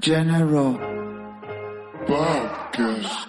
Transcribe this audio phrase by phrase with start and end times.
[0.00, 0.74] General.
[2.08, 3.28] Bobcast.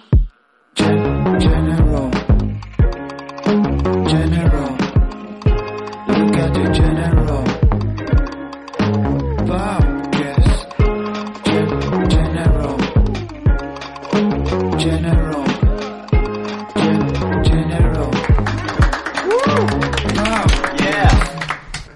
[0.74, 2.10] Gen- General.
[4.10, 4.72] General.
[6.08, 7.44] Look at the General.
[9.48, 10.58] Bobcast.
[11.46, 12.76] Gen- General.
[14.78, 15.25] General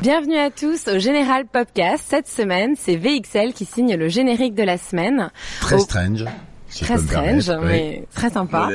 [0.03, 2.05] Bienvenue à tous au Général Popcast.
[2.09, 5.31] Cette semaine, c'est VXL qui signe le générique de la semaine.
[5.61, 6.25] Très Au- strange.
[6.69, 7.49] si Très strange.
[7.51, 7.67] Oui.
[7.67, 8.71] mais très sympa.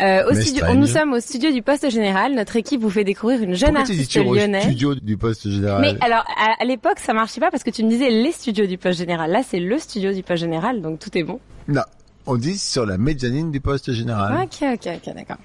[0.00, 0.76] Euh, au Mais studio, strange.
[0.78, 2.34] nous sommes au studio du Poste Général.
[2.34, 4.62] Notre équipe vous fait découvrir une jeune Pourquoi tu dis artiste au lyonnaise.
[4.62, 7.82] studio du poste général Mais alors, à, à l'époque, ça marchait pas parce que tu
[7.82, 9.30] me disais les studios du Poste Général.
[9.32, 11.40] Là, c'est le studio du Poste Général, donc tout est bon.
[11.66, 11.82] Non,
[12.26, 14.44] on dit sur la mezzanine du poste général.
[14.44, 15.36] Ok, ok, ok, d'accord.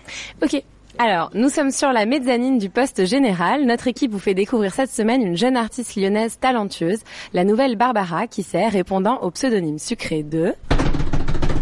[0.44, 0.64] Ok.
[0.98, 3.66] Alors, nous sommes sur la mezzanine du poste général.
[3.66, 7.02] Notre équipe vous fait découvrir cette semaine une jeune artiste lyonnaise talentueuse,
[7.34, 10.54] la nouvelle Barbara, qui sait, répondant au pseudonyme sucré de...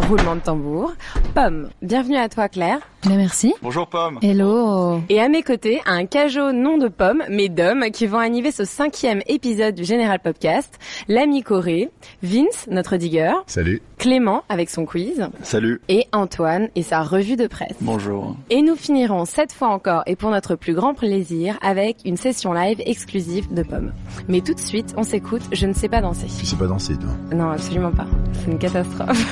[0.08, 0.94] Roulement de tambour.
[1.34, 1.70] Pomme.
[1.82, 2.80] Bienvenue à toi, Claire.
[3.10, 3.54] Mais merci.
[3.62, 4.18] Bonjour Pomme.
[4.22, 5.02] Hello.
[5.10, 8.64] Et à mes côtés, un cajot non de Pomme, mais d'hommes, qui vont animer ce
[8.64, 10.80] cinquième épisode du Général Podcast.
[11.10, 11.90] L'ami Corée,
[12.22, 13.82] Vince, notre digger, Salut.
[13.98, 15.82] Clément, avec son quiz, Salut.
[15.90, 17.76] et Antoine et sa revue de presse.
[17.82, 18.38] Bonjour.
[18.50, 22.54] Et nous finirons cette fois encore et pour notre plus grand plaisir avec une session
[22.54, 23.92] live exclusive de pommes.
[24.30, 26.28] Mais tout de suite, on s'écoute Je ne sais pas danser.
[26.40, 27.10] Tu sais pas danser, toi.
[27.36, 28.08] Non, absolument pas.
[28.34, 29.26] C'est une catastrophe.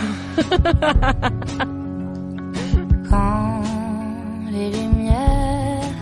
[3.11, 3.61] Quand
[4.49, 5.97] les lumières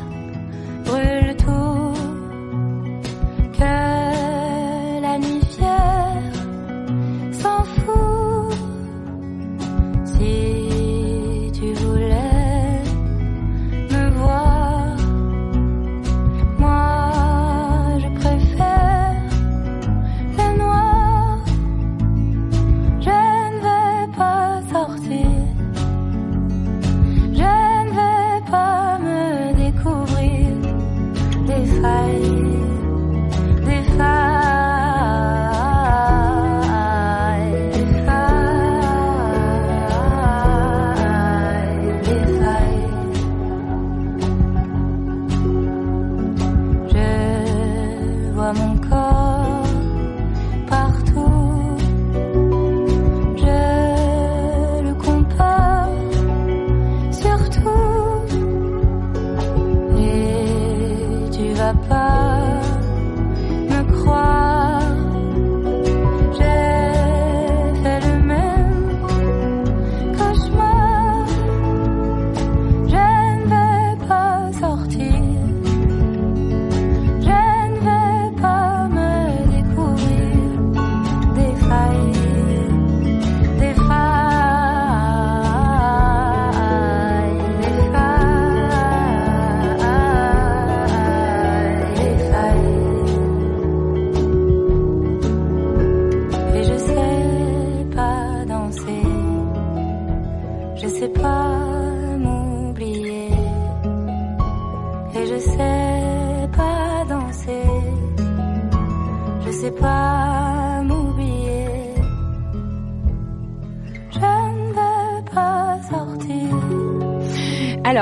[0.85, 1.93] brûlent tout,
[3.57, 6.21] que la nuit fière
[7.31, 8.55] s'en fout.
[31.81, 32.28] Des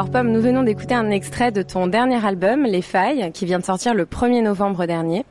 [0.08, 3.60] Alors Pomme, nous venons d'écouter un extrait de ton dernier album, Les Failles, qui vient
[3.60, 5.26] de sortir le 1er novembre dernier.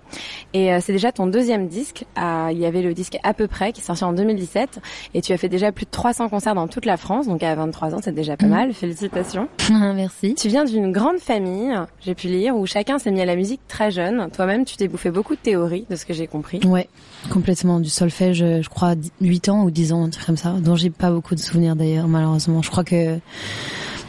[0.53, 2.05] Et euh, c'est déjà ton deuxième disque.
[2.15, 4.81] Ah, il y avait le disque À peu près qui est sorti en 2017.
[5.15, 7.27] Et tu as fait déjà plus de 300 concerts dans toute la France.
[7.27, 8.75] Donc à 23 ans, c'est déjà pas mal.
[8.75, 9.49] Félicitations.
[9.71, 10.35] Merci.
[10.35, 13.61] Tu viens d'une grande famille, j'ai pu lire, où chacun s'est mis à la musique
[13.69, 14.29] très jeune.
[14.31, 16.61] Toi-même, tu t'es bouffé beaucoup de théories, de ce que j'ai compris.
[16.67, 16.89] Ouais,
[17.31, 17.81] complètement.
[17.81, 18.93] Du solfège, euh, je crois,
[19.23, 21.77] 8 ans ou 10 ans, un truc comme ça, dont j'ai pas beaucoup de souvenirs
[21.77, 22.61] d'ailleurs, malheureusement.
[22.61, 23.19] Je crois que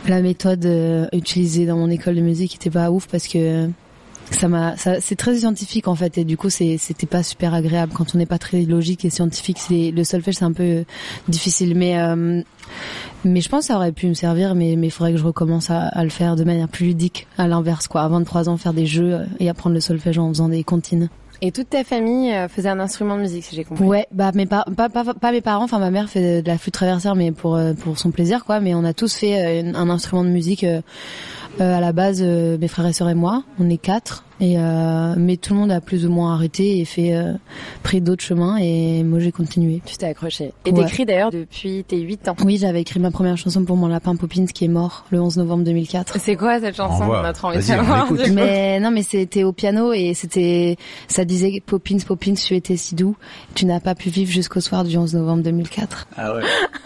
[0.10, 3.70] la méthode euh, utilisée dans mon école de musique était pas ouf parce que
[4.32, 7.94] ça m'a c'est très scientifique en fait et du coup c'était pas super agréable.
[7.96, 10.84] Quand on n'est pas très logique et scientifique le solfège c'est un peu
[11.28, 11.76] difficile.
[11.76, 12.42] Mais euh,
[13.24, 15.24] mais je pense que ça aurait pu me servir mais mais il faudrait que je
[15.24, 18.02] recommence à, à le faire de manière plus ludique à l'inverse quoi.
[18.02, 21.10] À 23 ans faire des jeux et apprendre le solfège en faisant des comptines
[21.42, 23.86] Et toute ta famille euh, faisait un instrument de musique, si j'ai compris.
[23.86, 26.74] Ouais, bah mes pas, pas, pas mes parents, enfin ma mère fait de la flûte
[26.74, 28.60] traversière, mais pour euh, pour son plaisir quoi.
[28.60, 30.66] Mais on a tous fait euh, un instrument de musique.
[31.60, 34.24] à la base, mes frères et sœurs et moi, on est quatre.
[34.40, 37.34] Et euh, mais tout le monde a plus ou moins arrêté et fait euh,
[37.82, 39.82] pris d'autres chemins et moi j'ai continué.
[39.84, 40.54] Tu t'es accroché.
[40.66, 42.36] Et t'écris d'ailleurs depuis tes 8 ans.
[42.46, 45.38] Oui, j'avais écrit ma première chanson pour mon lapin Poppins qui est mort le 11
[45.38, 46.20] novembre 2004.
[46.20, 50.78] C'est quoi cette chanson Notre envie de Mais non, mais c'était au piano et c'était
[51.08, 53.16] ça disait Poppins Poppins, tu étais si doux,
[53.56, 56.08] tu n'as pas pu vivre jusqu'au soir du 11 novembre 2004.
[56.16, 56.42] Ah ouais.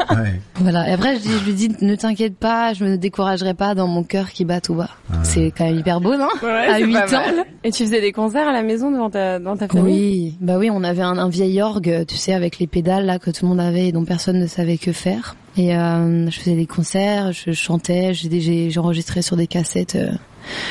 [0.15, 0.41] ouais.
[0.55, 0.87] Voilà.
[0.89, 3.87] Et après je, dis, je lui dis ne t'inquiète pas, je me découragerai pas dans
[3.87, 4.89] mon cœur qui bat tout bas.
[5.23, 6.29] C'est quand même hyper beau, non?
[6.41, 7.40] Ouais, À 8 ans.
[7.63, 9.93] Et tu faisais des concerts à la maison devant ta, dans ta famille?
[9.93, 13.29] Oui, bah oui, on avait un, vieil orgue, tu sais, avec les pédales là que
[13.31, 15.35] tout le monde avait et dont personne ne savait que faire.
[15.57, 20.11] Et euh, je faisais des concerts, je chantais, j'ai enregistré sur des cassettes euh,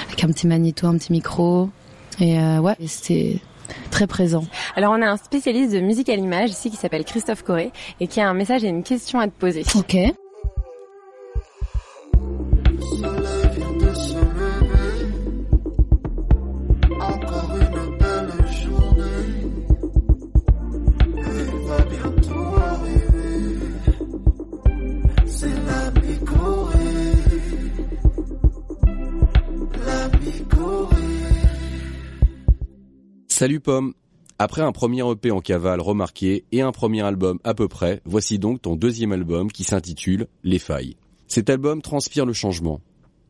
[0.09, 1.69] avec un petit magnéto, un petit micro.
[2.19, 3.39] Et euh, ouais, c'était
[3.91, 4.45] très présent.
[4.77, 8.07] Alors on a un spécialiste de musique à l'image ici qui s'appelle Christophe Corré et
[8.07, 9.63] qui a un message et une question à te poser.
[9.75, 9.97] Ok.
[33.41, 33.95] Salut Pomme
[34.39, 38.39] Après un premier EP en cavale remarqué et un premier album à peu près, voici
[38.39, 40.99] donc ton deuxième album qui s'intitule Les Failles.
[41.27, 42.83] Cet album transpire le changement.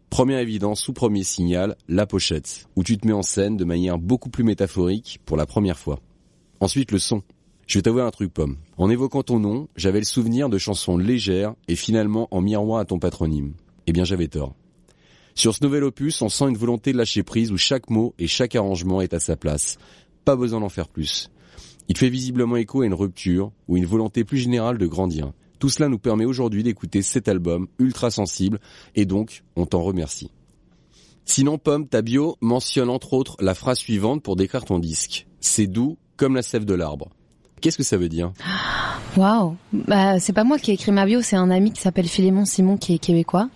[0.08, 3.98] Première évidence ou premier signal, la pochette, où tu te mets en scène de manière
[3.98, 6.00] beaucoup plus métaphorique pour la première fois.
[6.58, 7.22] Ensuite le son.
[7.68, 8.56] Je vais t'avouer un truc Pomme.
[8.78, 12.84] En évoquant ton nom, j'avais le souvenir de chansons légères et finalement en miroir à
[12.84, 13.54] ton patronyme.
[13.86, 14.56] Eh bien j'avais tort.
[15.40, 18.26] Sur ce nouvel opus, on sent une volonté de lâcher prise où chaque mot et
[18.26, 19.78] chaque arrangement est à sa place.
[20.26, 21.30] Pas besoin d'en faire plus.
[21.88, 25.32] Il fait visiblement écho à une rupture ou une volonté plus générale de grandir.
[25.58, 28.60] Tout cela nous permet aujourd'hui d'écouter cet album ultra sensible
[28.94, 30.30] et donc on t'en remercie.
[31.24, 35.26] Sinon, Pomme, ta bio mentionne entre autres la phrase suivante pour décrire ton disque.
[35.40, 37.08] C'est doux comme la sève de l'arbre.
[37.62, 38.34] Qu'est-ce que ça veut dire?
[39.16, 42.08] Waouh, bah c'est pas moi qui ai écrit ma bio, c'est un ami qui s'appelle
[42.08, 43.48] Philémon Simon qui est québécois.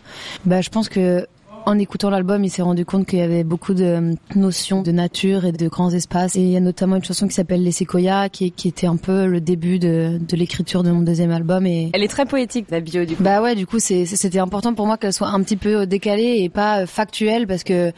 [0.46, 1.26] Bah je pense que
[1.66, 4.92] en écoutant l'album, il s'est rendu compte qu'il y avait beaucoup de euh, notions de
[4.92, 6.36] nature et de grands espaces.
[6.36, 8.96] Et il y a notamment une chanson qui s'appelle Les Séquoias, qui, qui, était un
[8.96, 11.66] peu le début de, de l'écriture de mon deuxième album.
[11.66, 13.22] Et elle est très poétique, la bio du coup.
[13.22, 16.48] Bah ouais, du coup, c'était important pour moi qu'elle soit un petit peu décalée et
[16.48, 17.92] pas factuelle, parce que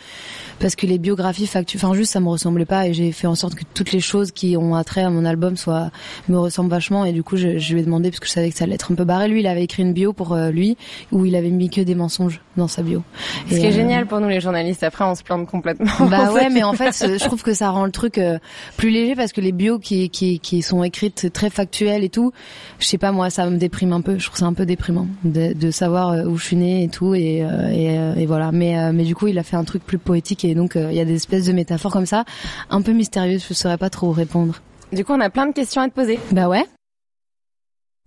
[0.58, 2.86] parce que les biographies factuelles, enfin juste ça me ressemblait pas.
[2.86, 5.56] Et j'ai fait en sorte que toutes les choses qui ont attrait à mon album
[5.56, 5.90] soient
[6.28, 7.04] me ressemblent vachement.
[7.04, 8.74] Et du coup, je, je lui ai demandé parce que je savais que ça allait
[8.74, 9.28] être un peu barré.
[9.28, 10.76] Lui, il avait écrit une bio pour euh, lui
[11.12, 13.02] où il avait mis que des mensonges dans sa bio.
[13.56, 14.82] Ce qui est génial pour nous les journalistes.
[14.82, 15.86] Après, on se plante complètement.
[16.10, 18.38] Bah ouais, mais en fait, je trouve que ça rend le truc euh,
[18.76, 22.32] plus léger parce que les bios qui, qui, qui sont écrites très factuelles et tout,
[22.78, 24.18] je sais pas moi, ça me déprime un peu.
[24.18, 26.88] Je trouve ça un peu déprimant de, de savoir euh, où je suis née et
[26.88, 28.52] tout et, euh, et, et, voilà.
[28.52, 31.00] Mais mais du coup, il a fait un truc plus poétique et donc il y
[31.00, 32.24] a des espèces de métaphores comme ça,
[32.70, 33.44] un peu mystérieuses.
[33.48, 34.60] Je saurais pas trop répondre.
[34.92, 36.18] Du coup, on a plein de questions à te poser.
[36.30, 36.64] Bah ouais.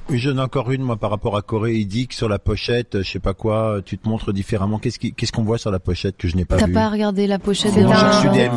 [0.10, 1.76] Oui, j'en ai encore une, moi, par rapport à Corée.
[1.76, 4.80] Il dit que sur la pochette, je sais pas quoi, tu te montres différemment.
[4.80, 7.38] Qu'est-ce qu'on voit sur la pochette que je n'ai pas vu T'as pas regardé la
[7.38, 7.74] pochette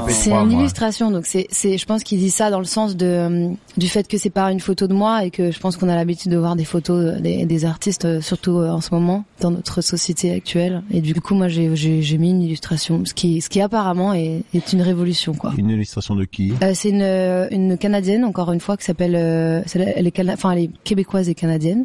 [0.08, 3.49] C'est une illustration, donc c'est, je pense qu'il dit ça dans le sens de euh,
[3.76, 5.94] du fait que c'est pas une photo de moi et que je pense qu'on a
[5.94, 9.50] l'habitude de voir des photos des, des artistes, euh, surtout euh, en ce moment dans
[9.50, 10.82] notre société actuelle.
[10.90, 14.73] Et du coup, moi, j'ai, mis une illustration, ce qui, ce qui apparemment est, est
[14.73, 15.52] une révolution, quoi.
[15.59, 16.54] Une illustration de qui?
[16.75, 21.28] C'est une, une canadienne, encore une fois, qui s'appelle, elle est, enfin, elle est québécoise
[21.28, 21.84] et canadienne.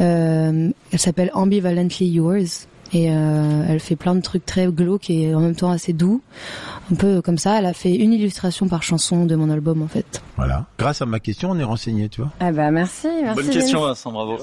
[0.00, 5.34] Euh, elle s'appelle Ambivalently Yours et euh, elle fait plein de trucs très glauques et
[5.34, 6.20] en même temps assez doux.
[6.90, 9.88] Un peu comme ça elle a fait une illustration par chanson de mon album en
[9.88, 10.22] fait.
[10.36, 10.66] Voilà.
[10.78, 12.30] Grâce à ma question on est renseigné tu vois.
[12.40, 13.08] Ah bah merci.
[13.22, 14.36] Merci bonne question Vincent bravo.
[14.36, 14.38] Et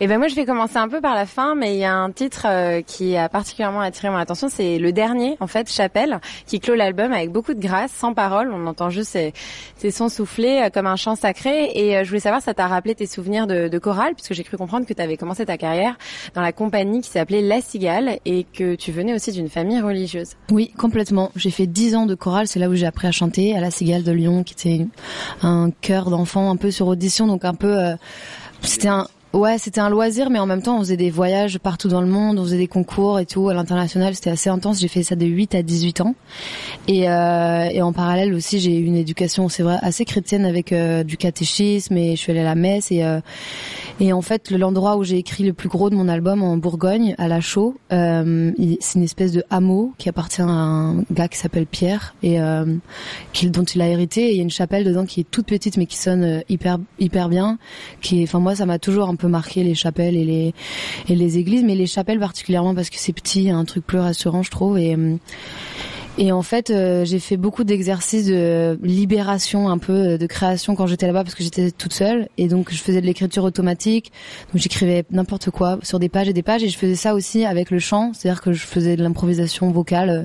[0.00, 1.94] eh ben moi je vais commencer un peu par la fin mais il y a
[1.94, 4.48] un titre euh, qui a particulièrement attiré mon attention.
[4.50, 8.50] C'est le dernier en fait Chapelle qui clôt l'album avec beaucoup de grâce sans parole
[8.52, 9.32] on entend juste ces,
[9.76, 11.70] ces sons soufflés euh, comme un chant sacré.
[11.74, 14.58] Et je voulais savoir ça t'a rappelé tes souvenirs de, de chorale puisque j'ai cru
[14.58, 15.96] comprendre que tu avais commencé ta carrière
[16.34, 17.93] dans la compagnie qui s'appelait La Cigale
[18.24, 20.30] et que tu venais aussi d'une famille religieuse.
[20.50, 21.30] Oui, complètement.
[21.36, 23.70] J'ai fait dix ans de chorale, c'est là où j'ai appris à chanter à la
[23.70, 24.86] Cigale de Lyon, qui était
[25.42, 27.96] un chœur d'enfants un peu sur audition, donc un peu, euh,
[28.62, 31.88] c'était un, Ouais, c'était un loisir, mais en même temps, on faisait des voyages partout
[31.88, 34.14] dans le monde, on faisait des concours et tout à l'international.
[34.14, 34.78] C'était assez intense.
[34.78, 36.14] J'ai fait ça de 8 à 18 ans.
[36.86, 40.72] Et, euh, et en parallèle aussi, j'ai eu une éducation, c'est vrai, assez chrétienne avec
[40.72, 42.92] euh, du catéchisme et je suis allée à la messe.
[42.92, 43.18] Et, euh,
[43.98, 46.56] et en fait, le- l'endroit où j'ai écrit le plus gros de mon album en
[46.56, 51.26] Bourgogne, à La Chaux, euh, c'est une espèce de hameau qui appartient à un gars
[51.26, 52.66] qui s'appelle Pierre et euh,
[53.32, 54.28] qu'il- dont il a hérité.
[54.28, 56.78] Et il y a une chapelle dedans qui est toute petite mais qui sonne hyper
[57.00, 57.58] hyper bien.
[58.00, 60.54] Qui, enfin moi, ça m'a toujours un peu marqué les chapelles et les
[61.08, 64.42] et les églises, mais les chapelles particulièrement parce que c'est petit, un truc plus rassurant,
[64.42, 64.78] je trouve.
[64.78, 65.16] Et euh,
[66.16, 70.76] et en fait, euh, j'ai fait beaucoup d'exercices de libération, un peu euh, de création
[70.76, 72.28] quand j'étais là-bas parce que j'étais toute seule.
[72.38, 74.12] Et donc, je faisais de l'écriture automatique.
[74.52, 76.62] Donc, j'écrivais n'importe quoi sur des pages et des pages.
[76.62, 78.12] Et je faisais ça aussi avec le chant.
[78.12, 80.24] C'est-à-dire que je faisais de l'improvisation vocale euh,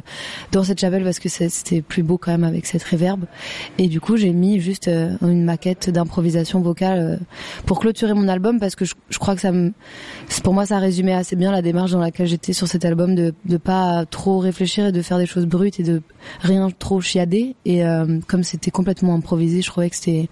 [0.52, 3.26] dans cette chapelle parce que c'était plus beau quand même avec cette réverbe.
[3.80, 7.20] Et du coup, j'ai mis juste euh, une maquette d'improvisation vocale
[7.66, 9.74] pour clôturer mon album parce que je, crois que ça me,
[10.44, 13.34] pour moi, ça résumait assez bien la démarche dans laquelle j'étais sur cet album de
[13.46, 16.02] de pas trop réfléchir et de faire des choses brutes de
[16.42, 17.56] rien trop chiader.
[17.66, 20.30] Et euh, comme c'était complètement improvisé, je trouvais que c'était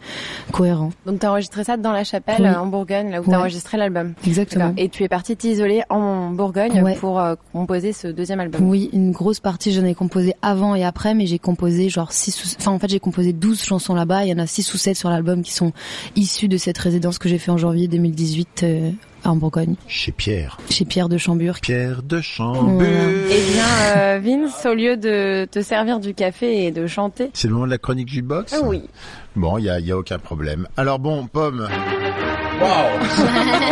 [0.52, 0.92] cohérent.
[1.06, 2.48] Donc t'as enregistré ça dans la chapelle Oui.
[2.48, 3.32] euh, en Bourgogne, là où Ouais.
[3.32, 4.14] t'as enregistré l'album.
[4.26, 4.74] Exactement.
[4.78, 6.96] Et tu es parti t'isoler en Bourgogne Ouais.
[6.96, 8.62] pour euh, composer ce deuxième album.
[8.68, 12.44] Oui, une grosse partie j'en ai composé avant et après, mais j'ai composé genre 6
[12.44, 12.48] ou...
[12.60, 14.26] Enfin, en fait, j'ai composé 12 chansons là-bas.
[14.26, 15.72] Il y en a 6 ou 7 sur l'album qui sont
[16.16, 18.92] issues de cette résidence que j'ai fait en janvier 2018 euh,
[19.26, 20.58] en Bourgogne, Chez Pierre.
[20.70, 21.56] chez Pierre de Chambure.
[21.62, 22.88] Pierre de Chambure.
[23.30, 27.48] Eh bien, euh, Vince, au lieu de te servir du café et de chanter, C'est
[27.48, 28.84] le moment de la chronique jukebox ah oui,
[29.36, 30.68] Bon, il y a, y a aucun problème.
[30.78, 31.68] Alors bon, Pomme.
[32.62, 33.00] Waouh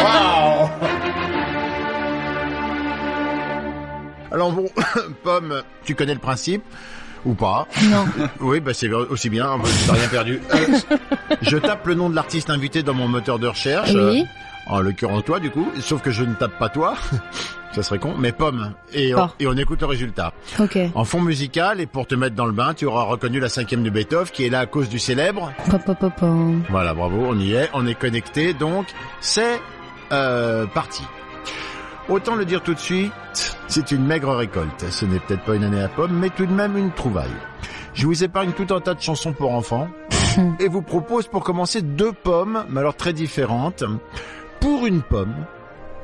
[0.04, 0.70] Waouh
[4.32, 4.66] Alors bon,
[5.24, 6.64] Pomme, tu connais le principe
[7.25, 7.68] ou pas?
[7.86, 8.06] Non.
[8.42, 9.48] Oui, bah c'est aussi bien,
[9.88, 10.42] t'as rien perdu.
[10.54, 10.98] Euh,
[11.42, 13.92] je tape le nom de l'artiste invité dans mon moteur de recherche.
[13.94, 14.22] Oui.
[14.22, 14.24] Euh,
[14.68, 15.68] en l'occurrence toi, du coup.
[15.80, 16.96] Sauf que je ne tape pas toi.
[17.72, 18.14] Ça serait con.
[18.18, 18.74] Mais Pomme.
[18.94, 19.30] Et on, Bon.
[19.40, 20.32] et on écoute le résultat.
[20.96, 23.84] En fond musical, et pour te mettre dans le bain, tu auras reconnu la cinquième
[23.84, 25.52] de Beethoven, qui est là à cause du célèbre.
[26.70, 28.86] Voilà, bravo, on y est, on est connecté, donc
[29.20, 29.60] c'est
[30.14, 31.04] euh, parti.
[32.08, 33.12] Autant le dire tout de suite,
[33.68, 34.86] c'est une maigre récolte.
[34.90, 37.28] Ce n'est peut-être pas une année à pomme, mais tout de même une trouvaille.
[37.94, 39.90] Je vous épargne tout un tas de chansons pour enfants
[40.60, 43.84] et vous propose pour commencer deux pommes, mais alors très différentes.
[44.60, 45.34] Pour une pomme,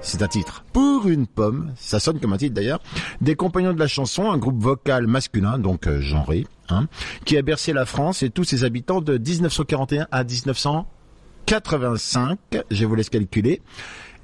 [0.02, 0.64] c'est un titre.
[0.74, 2.82] Pour une pomme, ça sonne comme un titre d'ailleurs,
[3.22, 6.88] des compagnons de la chanson, un groupe vocal masculin, donc euh, genré, hein,
[7.26, 12.38] qui a bercé la France et tous ses habitants de 1941 à 1985,
[12.70, 13.62] je vous laisse calculer.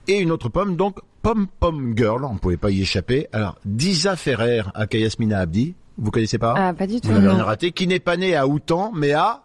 [0.08, 3.28] Et une autre pomme, donc Pom Pom Girl, on ne pouvait pas y échapper.
[3.34, 7.10] Alors, Disa Ferrer à Yasmina Abdi, vous connaissez pas ah pas du tout.
[7.10, 9.42] Vous rien raté, qui n'est pas né à Outan, mais à...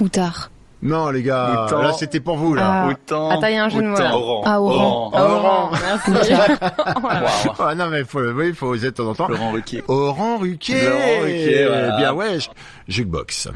[0.00, 0.50] Ou tard.
[0.84, 1.82] Non les gars, Outan.
[1.82, 2.84] là c'était pour vous là.
[2.84, 2.88] Ah.
[2.90, 3.30] Autant.
[3.30, 4.14] Attends, il y a un jeu de mots, là.
[4.16, 4.42] Oran.
[4.44, 5.10] Ah, Oran.
[5.14, 6.32] Ah, Oran, merci.
[7.02, 7.54] Waouh.
[7.58, 9.28] Ah non mais faut, oui, faut oser de temps en temps.
[9.28, 9.82] Laurent Ruquier.
[9.88, 10.84] Oran Ruquier.
[10.84, 11.96] Laurent Ruquier, voilà.
[11.96, 12.38] Bien ouais,
[12.86, 13.48] jukebox.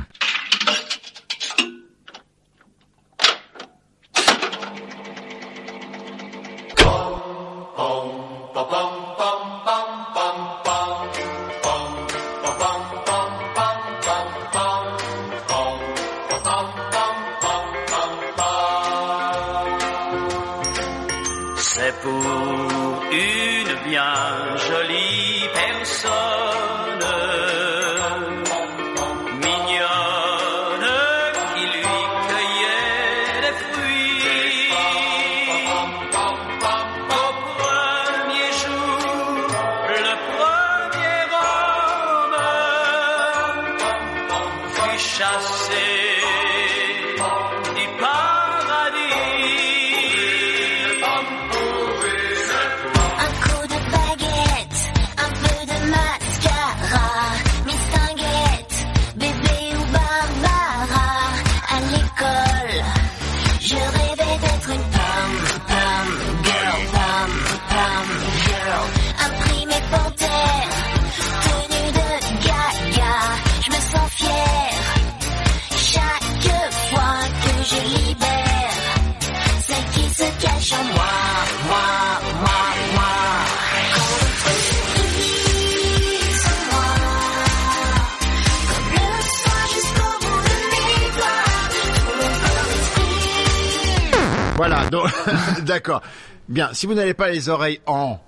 [95.64, 96.02] d'accord.
[96.48, 98.18] Bien, si vous n'avez pas les oreilles en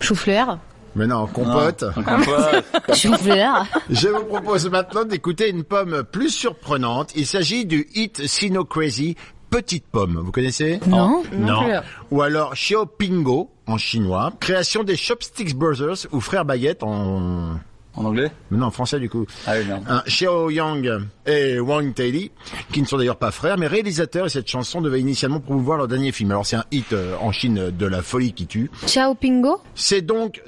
[0.00, 0.58] Chou-fleur.
[0.96, 2.64] mais non, compote, Un compote.
[2.94, 3.66] Chou-fleur.
[3.90, 7.12] je vous propose maintenant d'écouter une pomme plus surprenante.
[7.14, 9.16] Il s'agit du hit Sino Crazy
[9.50, 10.18] Petite Pomme.
[10.24, 10.80] Vous connaissez?
[10.86, 11.22] Non.
[11.32, 11.82] Non.
[12.10, 14.32] Ou alors Xiaopingo en chinois.
[14.40, 17.56] Création des Chopsticks Brothers ou Frères Baguette en...
[17.94, 19.26] En anglais Mais non, en français du coup.
[19.46, 19.84] Ah oui, merde.
[20.06, 20.88] Xiao Yang
[21.26, 22.30] et Wang Taili,
[22.72, 25.88] qui ne sont d'ailleurs pas frères, mais réalisateurs, et cette chanson devait initialement promouvoir leur
[25.88, 26.30] dernier film.
[26.30, 28.70] Alors c'est un hit euh, en Chine de la folie qui tue.
[28.86, 29.60] Ciao Pingo?
[29.74, 30.42] C'est donc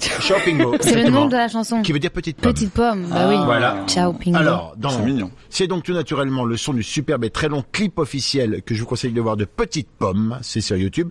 [0.20, 0.76] Xiaopingo.
[0.80, 1.82] C'est le nom de la chanson.
[1.82, 2.52] Qui veut dire petite pomme.
[2.52, 3.36] Petite pomme, bah oui.
[3.44, 3.84] Voilà.
[3.86, 4.36] Ciao Pingo.
[4.38, 5.30] Alors, dans- C'est mignon.
[5.50, 8.80] c'est donc tout naturellement le son du superbe et très long clip officiel que je
[8.80, 11.10] vous conseille de voir de Petite Pomme, c'est sur YouTube,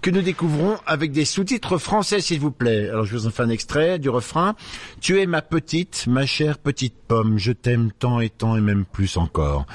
[0.00, 2.88] que nous découvrons avec des sous-titres français s'il vous plaît.
[2.88, 4.54] Alors je vous en fais un extrait du refrain.
[5.00, 8.84] Tu es ma petite, ma chère petite pomme, je t'aime tant et tant et même
[8.84, 9.66] plus encore.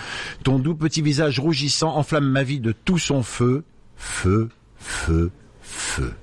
[0.43, 3.63] Ton doux petit visage rougissant enflamme ma vie de tout son feu,
[3.95, 5.31] feu, feu,
[5.61, 6.13] feu.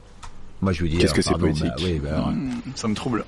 [0.62, 0.98] Moi je vous dis.
[0.98, 3.24] Qu'est-ce que c'est poétique bah oui, bah, Hmm, Ça me trouble.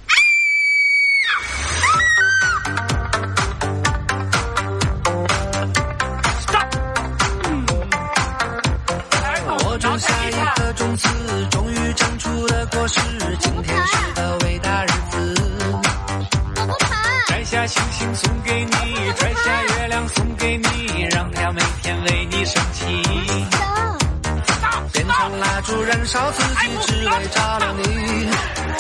[25.95, 28.29] 燃烧自己只为炸了你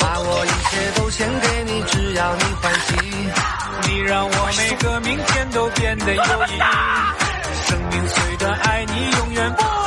[0.00, 2.96] 把我一切都献给你只要你欢喜。
[3.88, 6.62] 你让我每个明天都变得有意义。
[7.66, 9.83] 生命虽短爱你永远不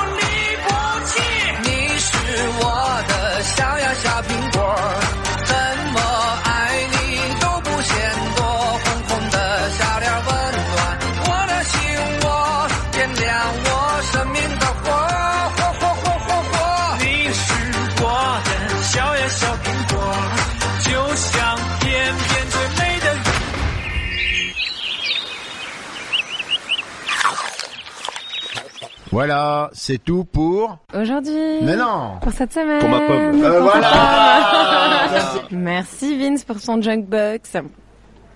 [29.11, 30.77] Voilà, c'est tout pour.
[30.93, 31.61] Aujourd'hui.
[31.63, 32.17] Mais non.
[32.21, 32.79] Pour cette semaine.
[32.79, 33.43] Pour ma pomme.
[33.43, 35.09] Euh, voilà.
[35.49, 35.59] pomme.
[35.59, 37.57] Merci Vince pour son junkbox.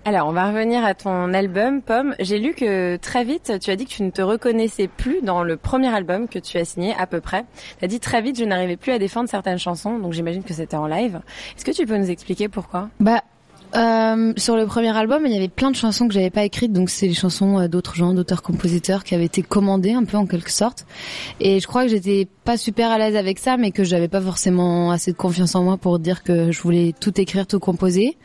[0.03, 2.15] Alors, on va revenir à ton album, Pomme.
[2.19, 5.43] J'ai lu que très vite, tu as dit que tu ne te reconnaissais plus dans
[5.43, 7.45] le premier album que tu as signé, à peu près.
[7.77, 10.55] Tu as dit très vite, je n'arrivais plus à défendre certaines chansons, donc j'imagine que
[10.55, 11.21] c'était en live.
[11.55, 12.89] Est-ce que tu peux nous expliquer pourquoi?
[12.99, 13.21] Bah,
[13.75, 16.73] euh, sur le premier album, il y avait plein de chansons que j'avais pas écrites,
[16.73, 20.25] donc c'est les chansons euh, d'autres gens, d'auteurs-compositeurs qui avaient été commandées un peu en
[20.25, 20.85] quelque sorte.
[21.39, 24.21] Et je crois que j'étais pas super à l'aise avec ça, mais que j'avais pas
[24.21, 28.17] forcément assez de confiance en moi pour dire que je voulais tout écrire, tout composer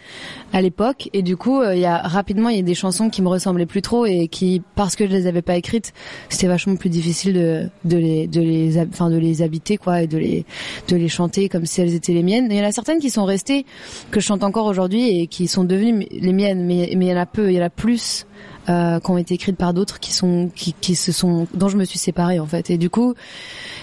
[0.53, 1.11] à l'époque.
[1.13, 3.29] Et du coup, euh, il y a rapidement, il y a des chansons qui me
[3.29, 5.93] ressemblaient plus trop et qui, parce que je les avais pas écrites,
[6.31, 10.07] c'était vachement plus difficile de, de les, de les, enfin de les habiter quoi et
[10.07, 10.47] de les,
[10.89, 12.49] de les chanter comme si elles étaient les miennes.
[12.51, 13.67] Il y en a certaines qui sont restées
[14.11, 17.13] que je chante encore aujourd'hui et qui sont devenues les miennes, mais mais il y
[17.13, 18.27] en a peu, il y en a plus.
[18.69, 21.77] Euh, qui ont été écrites par d'autres qui sont qui, qui se sont dont je
[21.77, 22.69] me suis séparée en fait.
[22.71, 23.15] Et du coup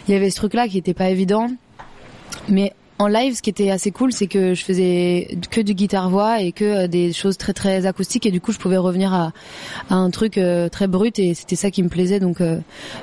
[0.08, 1.48] il y avait ce truc là qui était pas évident.
[2.50, 6.42] Mais en live, ce qui était assez cool, c'est que je faisais que du guitare-voix
[6.42, 8.26] et que euh, des choses très très acoustiques.
[8.26, 9.32] Et du coup je pouvais revenir à,
[9.90, 12.20] à un truc euh, très brut et c'était ça qui me plaisait.
[12.20, 12.60] Donc euh,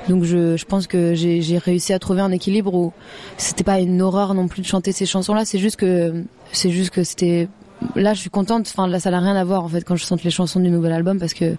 [0.07, 2.93] donc je, je pense que j'ai j'ai réussi à trouver un équilibre où
[3.37, 6.71] c'était pas une horreur non plus de chanter ces chansons là c'est juste que c'est
[6.71, 7.47] juste que c'était
[7.95, 10.05] là je suis contente enfin là ça n'a rien à voir en fait quand je
[10.05, 11.55] chante les chansons du nouvel album parce que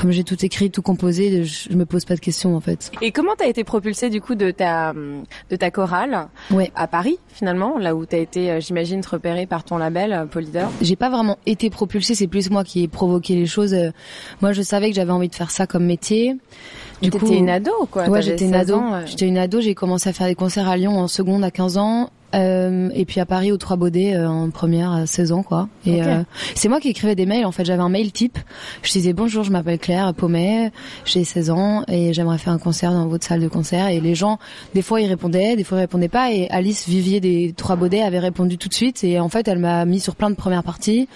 [0.00, 2.90] comme j'ai tout écrit tout composé je, je me pose pas de questions en fait
[3.00, 7.18] Et comment t'as été propulsé du coup de ta de ta chorale ouais à Paris
[7.32, 10.70] finalement, là où t'as été, euh, j'imagine, repéré par ton label euh, Polydor?
[10.80, 13.74] J'ai pas vraiment été propulsée, c'est plus moi qui ai provoqué les choses.
[13.74, 13.90] Euh,
[14.40, 16.36] Moi, je savais que j'avais envie de faire ça comme métier.
[17.00, 18.08] Du T'étais une ado, quoi.
[18.08, 18.82] Ouais, j'étais une 16 ado.
[19.06, 19.60] J'étais une ado.
[19.60, 22.10] J'ai commencé à faire des concerts à Lyon en seconde à 15 ans.
[22.34, 25.68] Euh, et puis à Paris aux Trois Baudets euh, en première à 16 ans quoi.
[25.84, 26.22] Et euh,
[26.54, 28.38] c'est moi qui écrivais des mails en fait, j'avais un mail type.
[28.82, 30.72] Je disais bonjour, je m'appelle Claire Paumet,
[31.04, 33.88] j'ai 16 ans et j'aimerais faire un concert dans votre salle de concert.
[33.88, 34.38] Et les gens
[34.74, 36.32] des fois ils répondaient, des fois ils répondaient pas.
[36.32, 39.04] Et Alice Vivier des Trois Baudets avait répondu tout de suite.
[39.04, 41.08] Et en fait elle m'a mis sur plein de premières parties.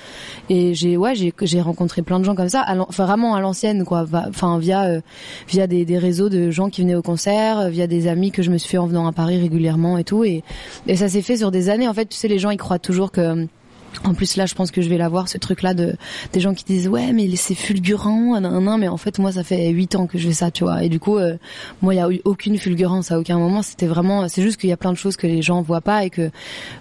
[0.51, 3.41] Et j'ai ouais, j'ai j'ai rencontré plein de gens comme ça à enfin, vraiment à
[3.41, 5.01] l'ancienne quoi, enfin via euh,
[5.49, 8.51] via des, des réseaux de gens qui venaient au concert, via des amis que je
[8.51, 10.23] me suis fait en venant à Paris régulièrement et tout.
[10.23, 10.45] Et
[10.87, 11.89] et ça s'est fait sur des années.
[11.89, 13.47] En fait, tu sais, les gens ils croient toujours que
[14.05, 15.95] en plus là, je pense que je vais l'avoir ce truc-là de
[16.33, 19.43] des gens qui disent ouais mais c'est fulgurant, nan, nan, mais en fait moi ça
[19.43, 20.85] fait huit ans que je fais ça, tu vois.
[20.85, 21.37] Et du coup, euh,
[21.83, 23.63] moi il y a eu aucune fulgurance à aucun moment.
[23.63, 26.05] C'était vraiment, c'est juste qu'il y a plein de choses que les gens voient pas
[26.05, 26.31] et que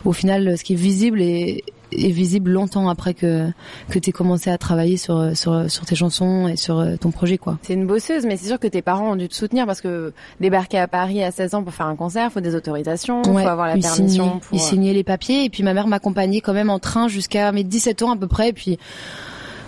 [0.04, 1.64] au final, ce qui est visible est
[1.98, 3.48] est visible longtemps après que
[3.90, 7.38] que t'aies commencé à travailler sur sur sur tes chansons et sur euh, ton projet
[7.38, 7.58] quoi.
[7.62, 10.14] C'est une bosseuse, mais c'est sûr que tes parents ont dû te soutenir parce que
[10.40, 13.50] débarquer à Paris à 16 ans pour faire un concert, faut des autorisations, Ouais, faut
[13.50, 14.08] avoir la il permission.
[14.26, 14.58] signait, pour...
[14.58, 17.64] il signait les papiers et puis ma mère m'accompagnait quand même en train jusqu'à mes
[17.64, 18.78] 17 ans à peu près et puis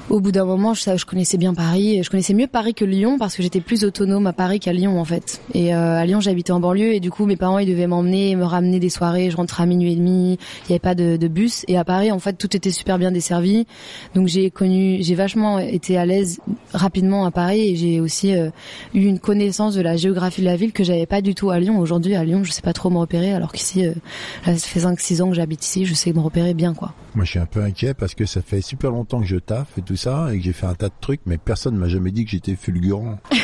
[0.09, 2.01] au bout d'un moment, je, connaissais bien Paris.
[2.01, 4.99] Je connaissais mieux Paris que Lyon parce que j'étais plus autonome à Paris qu'à Lyon
[4.99, 5.41] en fait.
[5.53, 8.35] Et euh, à Lyon, j'habitais en banlieue et du coup, mes parents ils devaient m'emmener,
[8.35, 9.29] me ramener des soirées.
[9.29, 10.37] Je rentrais à minuit et demi.
[10.63, 11.65] Il n'y avait pas de, bus.
[11.67, 13.67] Et à Paris, en fait, tout était super bien desservi.
[14.15, 16.39] Donc j'ai connu, j'ai vachement été à l'aise
[16.73, 18.49] rapidement à Paris et j'ai aussi euh,
[18.93, 21.59] eu une connaissance de la géographie de la ville que j'avais pas du tout à
[21.59, 21.79] Lyon.
[21.79, 23.93] Aujourd'hui, à Lyon, je sais pas trop me repérer, alors qu'ici, euh,
[24.45, 26.93] ça fait 5-6 ans que j'habite ici, je sais me repérer bien quoi.
[27.15, 29.67] Moi, je suis un peu inquiet parce que ça fait super longtemps que je taffe
[29.97, 32.31] ça et que j'ai fait un tas de trucs, mais personne m'a jamais dit que
[32.31, 33.19] j'étais fulgurant.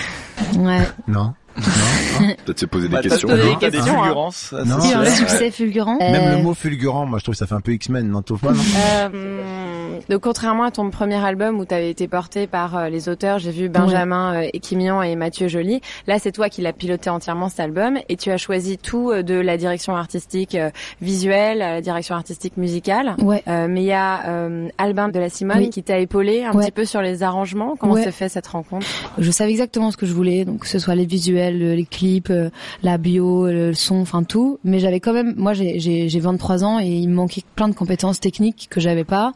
[0.58, 0.82] Ouais.
[1.08, 1.34] Non.
[1.56, 3.28] Peut-être se poser des Bah, t'as questions.
[3.30, 3.50] posé Non.
[3.54, 4.04] des questions, hein.
[4.06, 5.30] fulgurances, Non, Oui, un sûr.
[5.30, 5.98] succès fulgurant.
[6.00, 8.22] Même Euh, le mot fulgurant, moi, je trouve que ça fait un peu X-Men, non,
[8.22, 12.48] trouve pas, non Euh, donc contrairement à ton premier album où tu avais été porté
[12.48, 15.82] par euh, les auteurs, j'ai vu Benjamin euh, Équimian et Mathieu Joly.
[16.08, 19.24] Là, c'est toi qui l'as piloté entièrement cet album et tu as choisi tout euh,
[19.24, 20.70] de la direction artistique euh,
[21.02, 23.16] visuelle à la direction artistique musicale.
[23.20, 23.44] Ouais.
[23.48, 25.70] Euh, mais il y a euh, Albin de la Simone Oui.
[25.70, 26.66] qui t'a épaulé un Ouais.
[26.66, 27.76] petit peu sur les arrangements.
[27.80, 28.04] Comment Ouais.
[28.04, 28.86] s'est fait cette rencontre?
[29.18, 31.86] Je savais exactement ce que je voulais, donc que ce soit les visuels, le- les
[31.86, 32.50] clips, euh,
[32.82, 34.60] la bio, le son, enfin tout.
[34.64, 37.68] Mais j'avais quand même, moi j'ai j'ai j'ai 23 ans et il me manquait plein
[37.68, 39.34] de compétences techniques que j'avais pas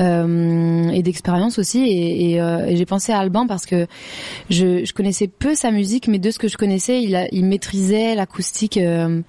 [0.00, 1.84] euh, et d'expérience aussi.
[1.88, 3.86] Et, euh, j'ai pensé à Albin parce que
[4.48, 8.76] je, connaissais peu sa musique, mais de ce que je connaissais, il, maîtrisait l'acoustique.
[8.76, 9.20] euh,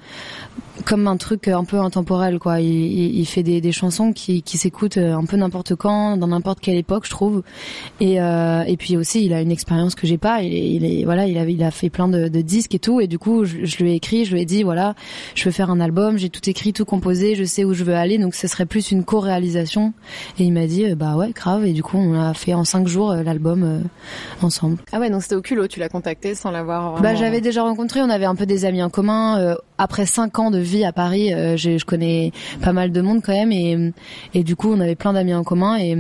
[0.86, 2.60] comme un truc un peu intemporel quoi.
[2.62, 6.28] Il, il, il fait des, des chansons qui, qui s'écoutent un peu n'importe quand, dans
[6.28, 7.44] n'importe quelle époque, je trouve.
[8.00, 10.42] Et, euh, et puis aussi, il a une expérience que j'ai pas.
[10.42, 12.80] Il est, il est voilà, il a, il a fait plein de, de disques et
[12.80, 13.02] tout.
[13.02, 14.96] Et du coup, je, je lui ai écrit, je lui ai dit voilà,
[15.36, 17.96] je veux faire un album, j'ai tout écrit, tout composé, je sais où je veux
[17.96, 18.18] aller.
[18.18, 19.94] Donc ce serait plus une co-réalisation.
[20.40, 21.66] Et il m'a dit euh, bah ouais, grave.
[21.66, 23.80] Et du coup, on a fait en cinq jours euh, l'album euh,
[24.42, 24.78] ensemble.
[24.92, 27.04] Ah ouais, donc c'était au culot, tu l'as contacté sans l'avoir vraiment...
[27.04, 29.40] Bah, j'avais déjà rencontré, on avait un peu des amis en commun.
[29.40, 33.22] Euh, après cinq ans de vie à Paris, euh, je, connais pas mal de monde
[33.24, 33.52] quand même,
[34.34, 35.98] et, du coup, on avait plein d'amis en commun, et,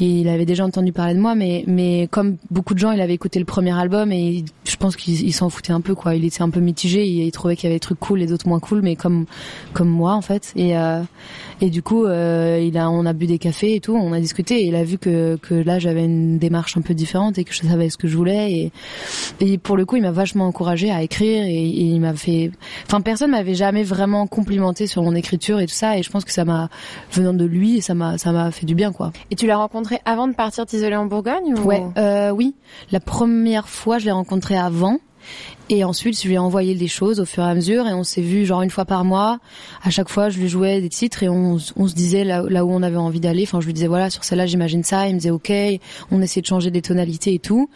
[0.00, 3.14] il avait déjà entendu parler de moi, mais, mais comme beaucoup de gens, il avait
[3.14, 6.16] écouté le premier album, et je pense qu'il il s'en foutait un peu, quoi.
[6.16, 8.48] Il était un peu mitigé, il, trouvait qu'il y avait des trucs cool et d'autres
[8.48, 9.26] moins cool, mais comme
[9.72, 10.52] comme moi en fait.
[10.56, 11.02] Et euh,
[11.60, 14.66] et du coup, euh, on a bu des cafés et tout, on a discuté, et
[14.66, 17.62] il a vu que que là, j'avais une démarche un peu différente et que je
[17.62, 18.72] savais ce que je voulais, et
[19.38, 22.50] et pour le coup, il m'a vachement encouragé à écrire et, et il m'a fait.
[22.86, 25.98] Enfin, personne m'avait jamais vraiment complimenté sur mon écriture et tout ça.
[25.98, 26.70] Et je pense que ça m'a
[27.12, 29.12] venant de lui, ça m'a ça m'a fait du bien, quoi.
[29.30, 31.60] Et tu l'as rencontré avant de partir t'isoler en Bourgogne ou...
[31.60, 32.54] Ouais, euh, oui.
[32.90, 34.96] La première fois, je l'ai rencontré avant.
[35.68, 38.02] Et ensuite, je lui ai envoyé des choses au fur et à mesure et on
[38.02, 39.38] s'est vu genre une fois par mois.
[39.82, 42.64] À chaque fois, je lui jouais des titres et on, on se disait là, là
[42.64, 43.44] où on avait envie d'aller.
[43.44, 45.06] Enfin, je lui disais voilà, sur celle-là, j'imagine ça.
[45.08, 45.52] Il me disait ok.
[46.10, 47.68] On essayait de changer des tonalités et tout.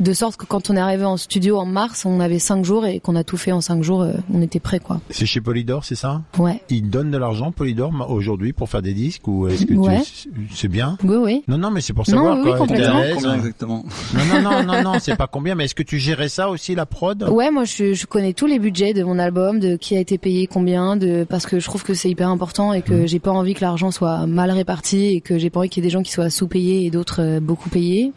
[0.00, 2.84] De sorte que quand on est arrivé en studio en mars, on avait cinq jours
[2.84, 5.00] et qu'on a tout fait en cinq jours, euh, on était prêt quoi.
[5.10, 6.22] C'est chez Polydor, c'est ça?
[6.36, 6.60] Ouais.
[6.68, 10.02] Ils donnent de l'argent, Polydor, aujourd'hui, pour faire des disques ou est-ce que Ouais.
[10.02, 10.30] tu...
[10.52, 10.98] c'est bien?
[11.04, 11.44] Oui, oui.
[11.46, 12.58] Non, non, mais c'est pour Non, savoir oui, quoi.
[12.58, 13.02] complètement.
[13.14, 13.84] Combien exactement?
[14.14, 16.74] Non, non, non, non, non, c'est pas combien, mais est-ce que tu gérais ça aussi,
[16.74, 17.22] la prod?
[17.30, 20.18] Ouais, moi je, je connais tous les budgets de mon album, de qui a été
[20.18, 23.30] payé combien, de parce que je trouve que c'est hyper important et que j'ai pas
[23.30, 25.92] envie que l'argent soit mal réparti et que j'ai pas envie qu'il y ait des
[25.92, 28.12] gens qui soient sous-payés et d'autres euh, beaucoup payés,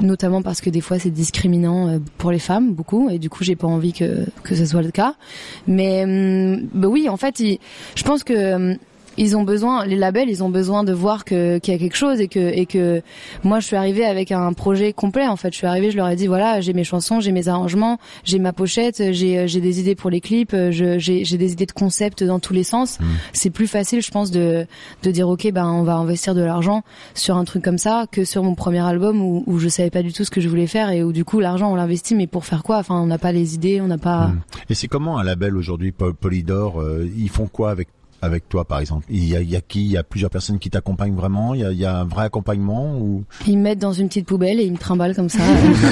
[0.00, 3.44] notamment parce que des fois c'est discriminant euh, pour les femmes beaucoup et du coup
[3.44, 5.14] j'ai pas envie que que ce soit le cas.
[5.66, 8.76] Mais hum, bah oui, en fait, je pense que hum,
[9.16, 11.96] ils ont besoin, les labels, ils ont besoin de voir que qu'il y a quelque
[11.96, 13.02] chose et que et que
[13.44, 15.50] moi je suis arrivée avec un projet complet en fait.
[15.52, 18.38] Je suis arrivée, je leur ai dit voilà, j'ai mes chansons, j'ai mes arrangements, j'ai
[18.38, 21.72] ma pochette, j'ai j'ai des idées pour les clips, je- j'ai j'ai des idées de
[21.72, 22.98] concept dans tous les sens.
[23.32, 24.66] C'est plus facile, je pense, de
[25.02, 26.82] de dire ok ben on va investir de l'argent
[27.14, 30.02] sur un truc comme ça que sur mon premier album où où je savais pas
[30.02, 32.26] du tout ce que je voulais faire et où du coup l'argent on l'investit mais
[32.26, 32.78] pour faire quoi?
[32.78, 34.30] Enfin on n'a pas les idées, on n'a pas.
[34.70, 37.88] Et c'est comment un label aujourd'hui, Pol- Polydor euh, Ils font quoi avec
[38.22, 39.84] avec toi, par exemple Il y a, il y a qui?
[39.84, 41.54] Il y a plusieurs personnes qui t'accompagnent vraiment?
[41.54, 43.24] Il y a, il y a un vrai accompagnement ou?
[43.46, 45.38] Ils me mettent dans une petite poubelle et ils me trimballent comme ça.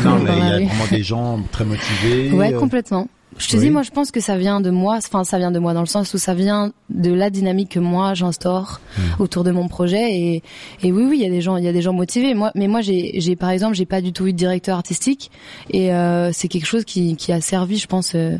[0.04, 2.32] Non, mais il y a vraiment des gens très motivés.
[2.32, 3.08] Ouais, euh, complètement.
[3.38, 3.64] Je te oui.
[3.64, 4.96] dis, moi, je pense que ça vient de moi.
[4.98, 7.78] Enfin, ça vient de moi dans le sens où ça vient de la dynamique que
[7.78, 9.22] moi j'instaure Hmm.
[9.22, 10.16] autour de mon projet.
[10.16, 10.42] Et,
[10.82, 12.34] et oui, oui, il y a des gens, il y a des gens motivés.
[12.34, 15.30] Moi, mais moi, j'ai, j'ai par exemple, j'ai pas du tout eu de directeur artistique.
[15.70, 18.36] Et euh, c'est quelque chose qui, qui a servi, je pense, euh,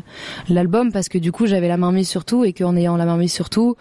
[0.49, 3.05] l'album parce que du coup, j'avais la main mise sur tout et qu'en ayant la
[3.05, 3.75] main mise sur tout,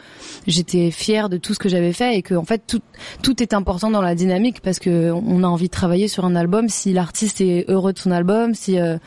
[0.46, 2.80] j'étais fière de tout ce que j'avais fait et que en fait, tout,
[3.22, 6.36] tout est important dans la dynamique parce que on a envie de travailler sur un
[6.36, 8.98] album si l'artiste est heureux de son album, si euh,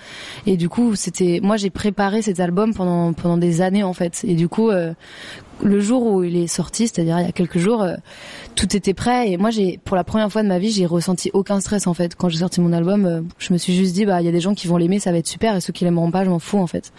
[0.45, 4.21] et du coup, c'était moi j'ai préparé cet album pendant pendant des années en fait.
[4.23, 4.93] Et du coup, euh,
[5.63, 7.95] le jour où il est sorti, c'est-à-dire il y a quelques jours, euh,
[8.55, 11.29] tout était prêt et moi j'ai pour la première fois de ma vie, j'ai ressenti
[11.33, 13.05] aucun stress en fait quand j'ai sorti mon album.
[13.05, 14.99] euh, je me suis juste dit bah il y a des gens qui vont l'aimer,
[14.99, 16.91] ça va être super et ceux qui l'aimeront pas, je m'en fous en fait.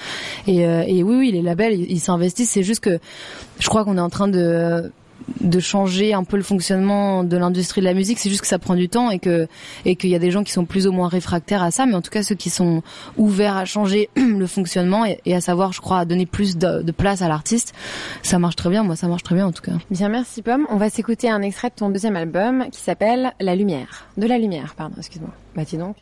[0.46, 2.98] Et, et oui oui, les labels ils s'investissent, c'est juste que
[3.58, 4.90] je crois qu'on est en train de
[5.40, 8.18] de changer un peu le fonctionnement de l'industrie de la musique.
[8.18, 9.46] C'est juste que ça prend du temps et que
[9.84, 11.94] et qu'il y a des gens qui sont plus ou moins réfractaires à ça, mais
[11.94, 12.82] en tout cas ceux qui sont
[13.16, 17.22] ouverts à changer le fonctionnement et, à savoir, je crois, à donner plus de, place
[17.22, 17.72] à l'artiste,
[18.22, 18.82] ça marche très bien.
[18.82, 19.72] Moi, ça marche très bien en tout cas.
[19.90, 20.66] Bien, merci Pomme.
[20.70, 24.06] On va s'écouter un extrait de ton deuxième album qui s'appelle La Lumière.
[24.16, 25.30] De la Lumière, pardon, excuse-moi.
[25.54, 25.96] Bah donc.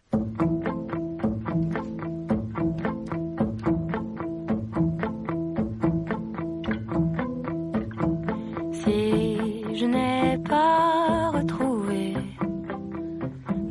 [9.81, 12.13] Je n'ai pas retrouvé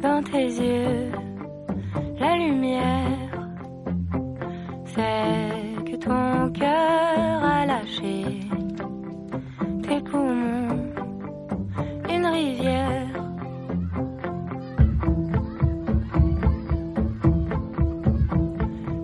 [0.02, 1.12] dans tes yeux
[2.20, 3.30] la lumière,
[4.86, 8.40] c'est que ton cœur a lâché
[9.84, 10.94] tes poumons,
[12.10, 13.08] une rivière.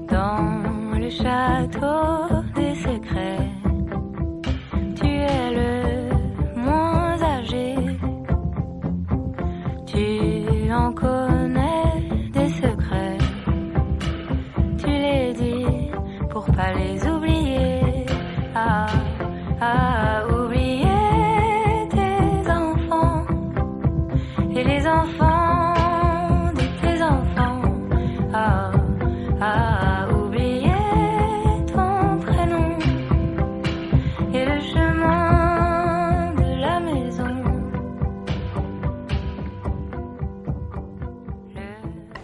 [0.10, 3.55] Dans le château des secrets.
[10.86, 13.18] Tu en connais des secrets.
[14.78, 15.66] Tu les dis
[16.30, 17.05] pour pas les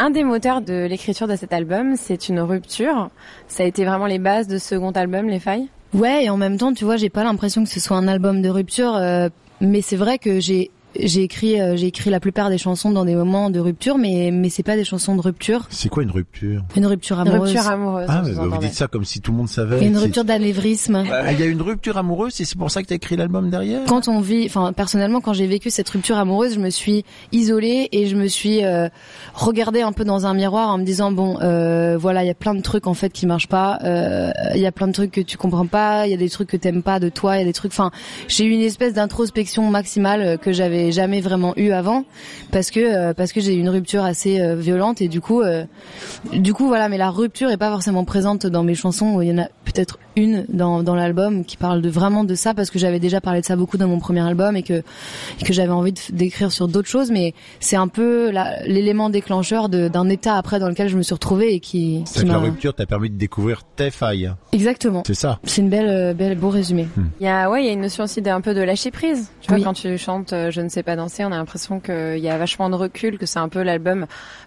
[0.04, 3.12] Un des moteurs de l'écriture de cet album, c'est une rupture.
[3.48, 5.68] Ça a été vraiment les bases de ce second album, Les Failles?
[5.94, 8.42] Ouais, et en même temps, tu vois, j'ai pas l'impression que ce soit un album
[8.42, 12.50] de rupture, euh, mais c'est vrai que j'ai j'ai écrit euh, j'ai écrit la plupart
[12.50, 15.66] des chansons dans des moments de rupture, mais mais c'est pas des chansons de rupture.
[15.70, 16.64] C'est quoi une rupture?
[16.76, 17.52] Une rupture Une amoureuse.
[17.52, 18.06] rupture amoureuse.
[18.10, 19.86] Ah, vous mais vous dites ça comme si tout le monde savait.
[19.86, 21.04] Une rupture d'anévrisme.
[21.12, 23.50] Ah, Il y a une rupture amoureuse et c'est pour ça que t'as écrit l'album
[23.50, 23.82] derrière?
[23.88, 27.90] Quand on vit, enfin personnellement, quand j'ai vécu cette rupture amoureuse, je me suis isolée
[27.92, 28.90] et je me suis euh,
[29.34, 32.36] regardée un peu dans un miroir en me disant bon, euh, voilà, il y a
[32.36, 35.12] plein de trucs en fait qui marchent pas, euh, il y a plein de trucs
[35.12, 37.40] que tu comprends pas, il y a des trucs que t'aimes pas de toi, il
[37.40, 37.72] y a des trucs.
[37.72, 37.92] Enfin,
[38.28, 42.06] j'ai eu une espèce d'introspection maximale euh, que j'avais jamais vraiment eu avant
[42.52, 45.42] parce que euh, parce que j'ai eu une rupture assez euh, violente et du coup
[45.42, 45.66] euh,
[46.34, 49.32] du coup voilà mais la rupture est pas forcément présente dans mes chansons il y
[49.34, 52.80] en a peut-être une dans dans l'album qui parle de vraiment de ça parce que
[52.80, 54.74] j'avais déjà parlé de ça beaucoup dans mon premier album et que
[55.40, 58.32] et que j'avais envie de- d'écrire sur d'autres choses mais c'est un peu
[58.66, 62.26] l'élément déclencheur d'un état après dans lequel je me suis retrouvée et qui, C'est qui
[62.30, 64.32] la rupture t'a permis de découvrir tes failles.
[64.54, 65.40] exactement C'est ça.
[65.44, 66.88] c'est une belle belle beau résumé
[67.20, 69.32] Il y a, ouais, il y a une notion aussi d'un peu de lâcher prise.
[69.42, 69.64] Tu vois, Oui.
[69.64, 72.70] quand tu chantes Je ne sais pas danser, on a l'impression qu'il y a vachement
[72.70, 74.06] de recul, que c'est un peu l'album.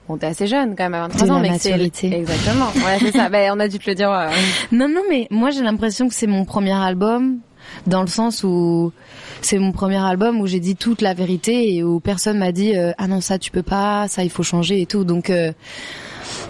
[0.09, 2.67] Bon, t'es assez jeune quand même, à 23 De ans, la mais c'est exactement.
[2.85, 3.29] Ouais, c'est ça.
[3.35, 4.11] Ben, on a dû te le dire.
[4.13, 4.29] euh,
[4.73, 7.39] Non, non, mais moi j'ai l'impression que c'est mon premier album
[7.87, 8.93] dans le sens où
[9.41, 12.77] c'est mon premier album où j'ai dit toute la vérité et où personne m'a dit
[12.77, 15.05] euh, ah non ça tu peux pas, ça il faut changer et tout.
[15.05, 15.53] Donc euh,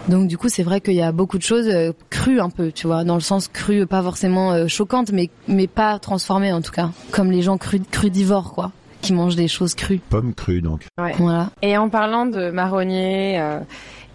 [0.09, 2.73] donc du coup c'est vrai qu'il y a beaucoup de choses euh, crues un peu,
[2.73, 6.73] tu vois, dans le sens cru, pas forcément choquantes, mais mais pas transformées en tout
[6.73, 8.73] cas, comme les gens cru, crudivores quoi,
[9.05, 10.01] qui mangent des choses crues.
[10.11, 10.87] Pomme crue donc.
[10.99, 11.13] ouais.
[11.19, 11.51] Voilà.
[11.63, 13.59] Et en parlant de marronnier, euh,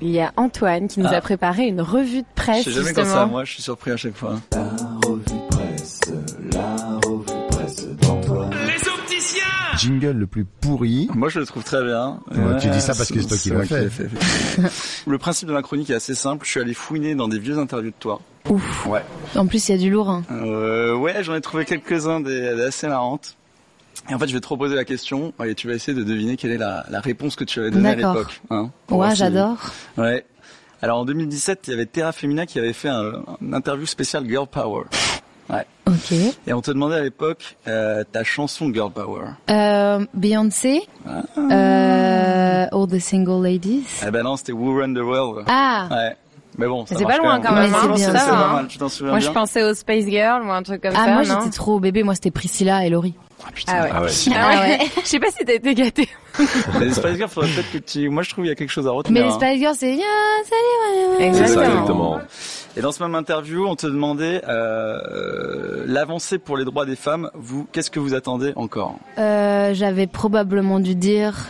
[0.01, 1.15] il y a Antoine qui nous Ah.
[1.17, 2.65] a préparé une revue de presse.
[2.65, 3.05] Je sais jamais justement.
[3.05, 4.35] comme ça, moi, je suis surpris à chaque fois.
[9.77, 11.07] Jingle le plus pourri.
[11.13, 12.19] Moi, je le trouve très bien.
[12.31, 13.89] Ouais, tu dis ça parce que c'est toi qui l'as fait.
[13.89, 14.09] fait.
[15.07, 16.45] le principe de ma chronique est assez simple.
[16.45, 18.19] Je suis allé fouiner dans des vieux interviews de toi.
[18.49, 18.85] Ouf.
[18.87, 19.03] Ouais.
[19.35, 20.09] En plus il y a du lourd.
[20.09, 20.23] hein.
[20.31, 23.35] Euh, ouais, j'en ai trouvé quelques-uns des, des assez marrantes.
[24.09, 26.35] Et en fait, je vais te reposer la question et tu vas essayer de deviner
[26.37, 28.41] quelle est la, la réponse que tu avais donnée à l'époque.
[28.49, 29.57] Hein, Ouais, si- j'adore.
[29.97, 30.25] Ouais.
[30.81, 34.25] Alors en 2017, il y avait Terra Femina qui avait fait un, un interview spécial
[34.27, 34.85] Girl Power.
[35.49, 35.65] Ouais.
[35.87, 36.11] Ok.
[36.47, 39.25] Et on te demandait à l'époque euh, ta chanson Girl Power.
[39.49, 41.21] Euh, Beyoncé, Ah.
[41.37, 43.83] euh, All the Single Ladies.
[44.05, 45.45] Eh ben non, c'était Who Run the World.
[45.49, 46.15] Ah, Ouais.
[46.57, 47.77] Mais bon, ça C'est pas loin quand même, hein.
[47.83, 48.53] hein, C'est ça bien, pas hein.
[48.53, 48.67] mal.
[48.67, 51.05] Tu t'en souviens Moi, bien je pensais aux Space Girl ou un truc comme ah
[51.05, 51.11] ça.
[51.13, 53.13] moi non j'étais trop bébé, moi c'était Priscilla et Laurie.
[53.49, 53.73] Ah putain.
[53.75, 53.89] Ah ouais.
[53.91, 54.09] Ah ouais.
[54.35, 54.79] Ah ouais.
[55.01, 56.07] Je sais pas si t'as été gâté.
[56.79, 58.07] Les Spice Girls, faudrait peut-être que tu...
[58.09, 59.25] Moi, je trouve qu'il y a quelque chose à Mais retenir.
[59.25, 59.35] les hein.
[59.39, 59.97] Spice Girls c'est
[61.23, 61.63] Exactement.
[61.63, 62.19] exactement.
[62.77, 67.29] Et dans ce même interview, on te demandait euh, l'avancée pour les droits des femmes.
[67.33, 68.95] Vous, qu'est-ce que vous attendez encore?
[69.17, 71.47] Euh, J'avais probablement dû dire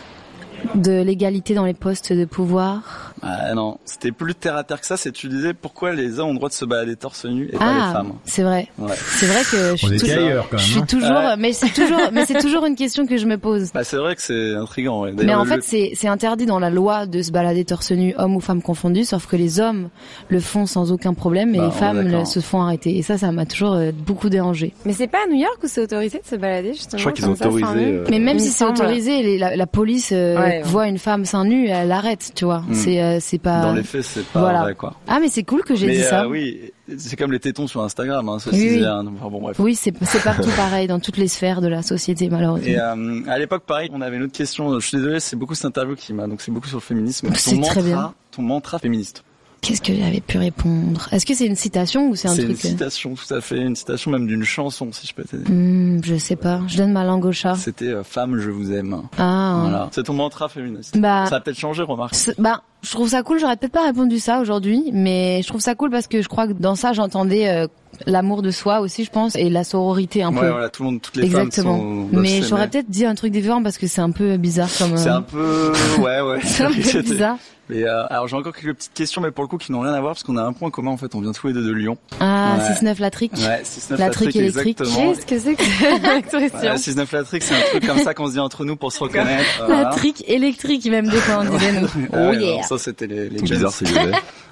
[0.74, 4.86] de l'égalité dans les postes de pouvoir Ah non, c'était plus terre à terre que
[4.86, 4.96] ça.
[4.96, 7.56] C'est tu disais pourquoi les hommes ont le droit de se balader torse nu et
[7.58, 8.12] pas les Ah, femmes.
[8.24, 8.68] c'est vrai.
[8.78, 8.94] Ouais.
[8.96, 10.86] C'est vrai que je suis, toujours- ailleurs, quand même, je suis hein.
[10.88, 11.36] toujours, Ouais.
[11.38, 13.70] mais c'est toujours, mais c'est toujours une question que je me pose.
[13.74, 15.02] Bah c'est vrai que c'est intriguant.
[15.02, 15.12] Ouais.
[15.12, 18.14] Mais en le- fait, c'est c'est interdit dans la loi de se balader torse nu,
[18.16, 19.90] homme ou femme confondus, sauf que les hommes
[20.28, 22.96] le font sans aucun problème et Bah, les femmes le- se font arrêter.
[22.96, 24.72] Et ça, ça m'a toujours euh, beaucoup dérangé.
[24.86, 27.12] Mais c'est pas à New York où c'est autorisé de se balader justement Je crois
[27.12, 30.42] qu'ils ont autorisé, euh, Mais même Il si c'est autorisé, la, la police euh, Ouais,
[30.42, 30.62] ouais.
[30.64, 32.60] voit une femme seins nus, elle l'arrête, tu vois.
[32.60, 32.74] Hmm.
[32.74, 33.62] C'est euh, c'est pas.
[33.62, 34.62] dans les faits, c'est pas Voilà.
[34.62, 34.94] vrai quoi.
[35.08, 36.22] Ah mais c'est cool que j'ai dit ça.
[36.24, 38.28] euh, oui, c'est comme les tétons sur Instagram.
[38.28, 39.04] Hein, ça Oui, se disait, oui.
[39.04, 39.58] donc, enfin, bon bref.
[39.58, 42.66] Oui, c'est partout pareil dans toutes les sphères de la société malheureusement.
[42.66, 44.78] Et euh, à l'époque, pareil, on avait une autre question.
[44.78, 46.26] Je suis désolé, c'est beaucoup cette interview qui m'a.
[46.26, 47.28] Donc c'est beaucoup sur le féminisme.
[47.34, 48.14] C'est très mantra, bien.
[48.30, 49.24] ton mantra féministe.
[49.62, 51.06] Qu'est-ce que j'avais pu répondre?
[51.12, 53.58] Est-ce que c'est une citation ou c'est un C'est une truc citation, tout à fait,
[53.58, 55.44] une citation même d'une chanson, si je peux t'aider.
[55.52, 56.62] Hmm, Je sais pas.
[56.66, 57.56] Je donne ma langue au chat.
[57.56, 59.02] C'était euh, Femme, je vous aime.
[59.18, 59.58] Ah.
[59.60, 59.88] Voilà.
[59.92, 60.96] C'est ton mantra féministe.
[60.98, 62.14] Bah- Ça a peut-être changé, remarque.
[62.38, 63.38] Bah, je trouve ça cool.
[63.38, 66.46] J'aurais peut-être pas répondu ça aujourd'hui, mais je trouve ça cool parce que je crois
[66.46, 67.66] que dans ça j'entendais euh,
[68.06, 70.48] l'amour de soi aussi, je pense, et la sororité un ouais, peu.
[70.48, 71.78] voilà, tout le monde, toutes les Exactement.
[71.78, 72.20] femmes sont.
[72.20, 74.96] mais j'aurais peut-être dit un truc différent parce que c'est un peu bizarre comme.
[74.96, 76.38] C'est euh, un peu, ouais, ouais.
[76.44, 77.36] C'est un peu bizarre.
[77.68, 79.92] Mais euh, alors j'ai encore quelques petites questions, mais pour le coup qui n'ont rien
[79.92, 81.14] à voir parce qu'on a un point commun en fait.
[81.14, 81.98] On vient tous les deux de Lyon.
[82.18, 82.90] Ah, Ouais.
[82.92, 83.32] 6-9 la trique.
[83.34, 84.78] Ouais, 6-9 La trique électrique.
[84.78, 88.12] Qu'est-ce que c'est que cette Ouais, expression 6-9 la trique, c'est un truc comme ça
[88.12, 89.44] qu'on se dit entre nous pour se reconnaître.
[89.60, 89.90] La voilà.
[89.90, 91.88] trique électrique, même des fois on disait nous.
[92.12, 92.56] Oh ouais, yeah.
[92.56, 93.84] non, ça c'était les, les bizarre, c'est.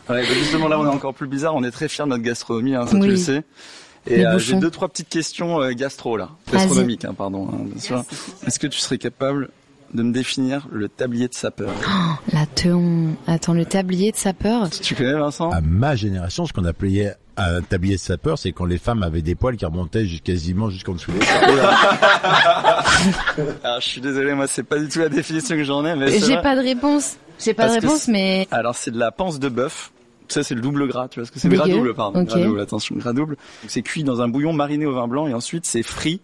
[0.09, 2.23] Ouais, bah, justement là on est encore plus bizarre, on est très fiers de notre
[2.23, 3.09] gastronomie, hein, ça tu Oui.
[3.09, 3.28] le sais.
[4.07, 7.49] Et euh, j'ai deux trois petites questions euh, gastro là, gastronomiques hein, pardon.
[7.53, 8.05] hein, bien sûr.
[8.47, 9.51] Est-ce que tu serais capable
[9.95, 11.71] de me définir le tablier de sapeur
[12.33, 13.17] La teon.
[13.27, 14.69] Attends, le tablier de sapeur.
[14.71, 15.51] Tu connais Vincent?
[15.51, 19.23] À ma génération, ce qu'on appelait un tablier de sapeur, c'est quand les femmes avaient
[19.23, 21.21] des poils qui remontaient quasiment jusqu'en dessous des
[23.65, 26.19] Alors je suis désolé, moi c'est pas du tout la définition que j'en ai, mais
[26.19, 27.17] J'ai pas de réponse.
[27.39, 29.93] J'ai pas Parce de réponse, mais Alors c'est de la panse de bœuf.
[30.29, 31.49] Ça c'est le double gras, tu vois ce que c'est?
[31.49, 32.21] Le gras double, pardon.
[32.23, 32.29] Ok.
[32.29, 33.37] Gras double, attention, gras double.
[33.63, 36.21] Donc, C'est cuit dans un bouillon mariné au vin blanc et ensuite c'est frit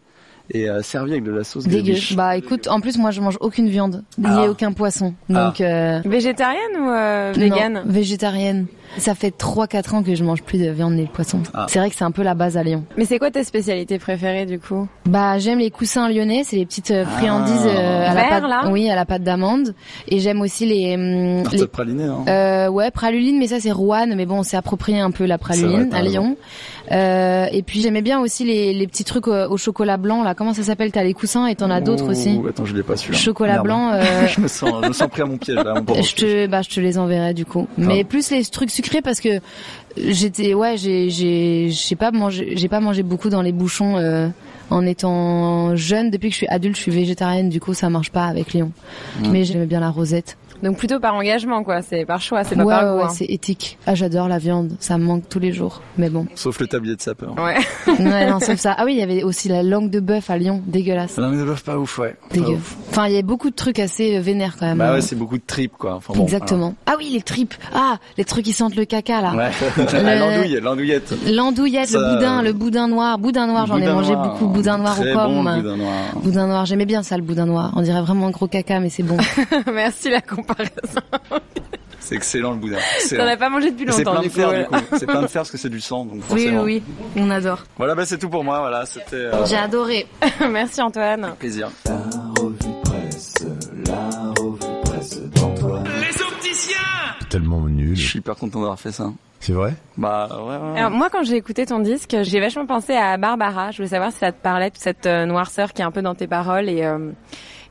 [0.51, 1.95] et euh, servi avec de la sauce dégueu.
[2.17, 4.51] Bah écoute, en plus moi je mange aucune viande, ni Ah.
[4.51, 5.14] aucun poisson.
[5.31, 7.83] Donc euh, Végétarienne ou euh, non, végane?
[7.87, 8.67] végétarienne.
[8.99, 11.41] Ça fait 3-4 ans que je mange plus de viande ni de poisson.
[11.53, 11.67] Ah.
[11.69, 12.85] C'est vrai que c'est un peu la base à Lyon.
[12.97, 14.87] Mais c'est quoi ta spécialité préférée du coup?
[15.07, 17.69] Bah j'aime les coussins lyonnais, c'est les petites euh, friandises Ah.
[17.69, 18.69] euh, à la pâte, là?
[18.71, 19.75] Oui, à la pâte d'amande.
[20.09, 22.25] Et j'aime aussi les, hum, Tarte les pralinée, hein.
[22.29, 25.39] Euh, ouais, praluline, mais ça c'est Rouen, mais bon, on s'est approprié un peu la
[25.51, 26.03] C'est vrai, praluline à.
[26.03, 26.37] Lyon.
[26.93, 30.35] Euh, et puis j'aimais bien aussi les, les petits trucs au, au chocolat blanc, là.
[30.35, 30.93] Comment ça s'appelle?
[30.93, 32.39] T'as les coussins et t'en as d'autres aussi?
[32.49, 33.13] Attends, je l'ai pas su.
[33.15, 33.91] Chocolat blanc.
[33.93, 35.75] Euh, je me sens, je me sens pris à mon piège là.
[35.87, 37.67] mon je te, bah, je te les enverrai du coup.
[37.79, 38.71] Mais plus les trucs
[39.03, 39.40] parce que
[39.97, 43.97] j'étais, ouais, j'ai, j'ai, j'ai pas mangé, j'ai pas mangé beaucoup dans les bouchons.
[43.97, 44.29] Euh,
[44.70, 48.11] en étant jeune, depuis que je suis adulte, je suis végétarienne, du coup ça marche
[48.11, 48.73] pas avec Lyon.
[49.31, 50.38] Mais j'aimais bien la rosette.
[50.62, 52.97] Donc plutôt par engagement quoi, c'est par choix, c'est pas Ouais, par ouais, goût.
[52.99, 53.14] ouais, hein.
[53.14, 53.79] c'est éthique.
[53.87, 55.83] Ah, j'adore la viande, ça me manque tous les jours.
[55.99, 56.27] Mais bon.
[56.35, 57.35] Sauf le tablier de sapeur.
[57.38, 57.57] Ouais.
[58.05, 58.75] Ouais, non, sauf ça.
[58.77, 61.17] Ah oui, il y avait aussi la langue de bœuf à Lyon, dégueulasse.
[61.19, 62.17] Non mais de bœuf pas ouf, ouais.
[62.33, 62.55] Dégueu.
[62.55, 62.77] ouf.
[62.90, 64.79] Enfin, il y avait beaucoup de trucs assez euh, vénères quand même.
[64.79, 65.95] Bah ouais, c'est beaucoup de tripes quoi.
[65.95, 66.75] Enfin, bon, Exactement.
[66.87, 67.55] Ah oui, les tripes.
[67.75, 69.35] Ah, les trucs qui sentent le caca là.
[69.35, 69.51] Ouais.
[70.19, 71.14] L'andouille, l'andouillette.
[71.31, 73.19] L'andouillette, Ça, le boudin, euh, le boudin noir.
[73.19, 74.29] Boudin noir, j'en ai mangé noir.
[74.33, 74.47] beaucoup.
[74.49, 75.93] Boudin noir Très bon, le boudin noir.
[76.23, 77.73] Boudin noir, j'aimais bien ça, le boudin noir.
[77.77, 79.17] On dirait vraiment un gros caca, mais c'est bon.
[79.73, 80.21] Merci la
[80.55, 81.01] comparaison.
[82.01, 82.77] C'est excellent le boudin.
[83.17, 84.64] T'en as pas mangé depuis Et C'est longtemps plein de fer ouais.
[84.64, 84.97] du coup.
[84.99, 86.62] C'est plein de fer parce que c'est du sang donc oui, forcément.
[86.62, 86.83] oui,
[87.17, 87.64] oui, on adore.
[87.79, 88.59] Voilà, bah c'est tout pour moi.
[88.59, 90.07] Voilà, c'était euh, J'ai adoré.
[90.51, 91.35] Merci Antoine.
[91.38, 91.71] plaisir.
[97.31, 97.97] Tellement nul.
[97.97, 99.11] Je suis hyper content d'avoir fait ça.
[99.40, 99.75] C'est vrai?
[99.97, 100.57] Bah ouais.
[100.57, 100.79] ouais.
[100.79, 103.71] Alors moi quand j'ai écouté ton disque, j'ai vachement pensé à Barbara.
[103.71, 106.03] Je voulais savoir si ça te parlait toute cette euh, noirceur qui est un peu
[106.03, 107.12] dans tes paroles et euh,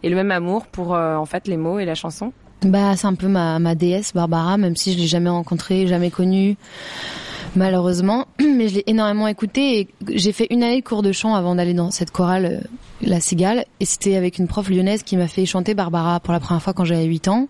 [0.03, 2.33] et le même amour pour euh, en fait les mots et la chanson.
[2.65, 6.09] Bah, c'est un peu ma, ma déesse, Barbara, même si je l'ai jamais rencontrée, jamais
[6.09, 6.55] connue,
[7.55, 8.27] malheureusement.
[8.39, 11.55] Mais je l'ai énormément écoutée et j'ai fait une année de cours de chant avant
[11.55, 12.59] d'aller dans cette chorale, euh,
[13.01, 13.65] La Cigale.
[13.79, 16.73] Et c'était avec une prof lyonnaise qui m'a fait chanter Barbara pour la première fois
[16.73, 17.47] quand j'avais 8 ans,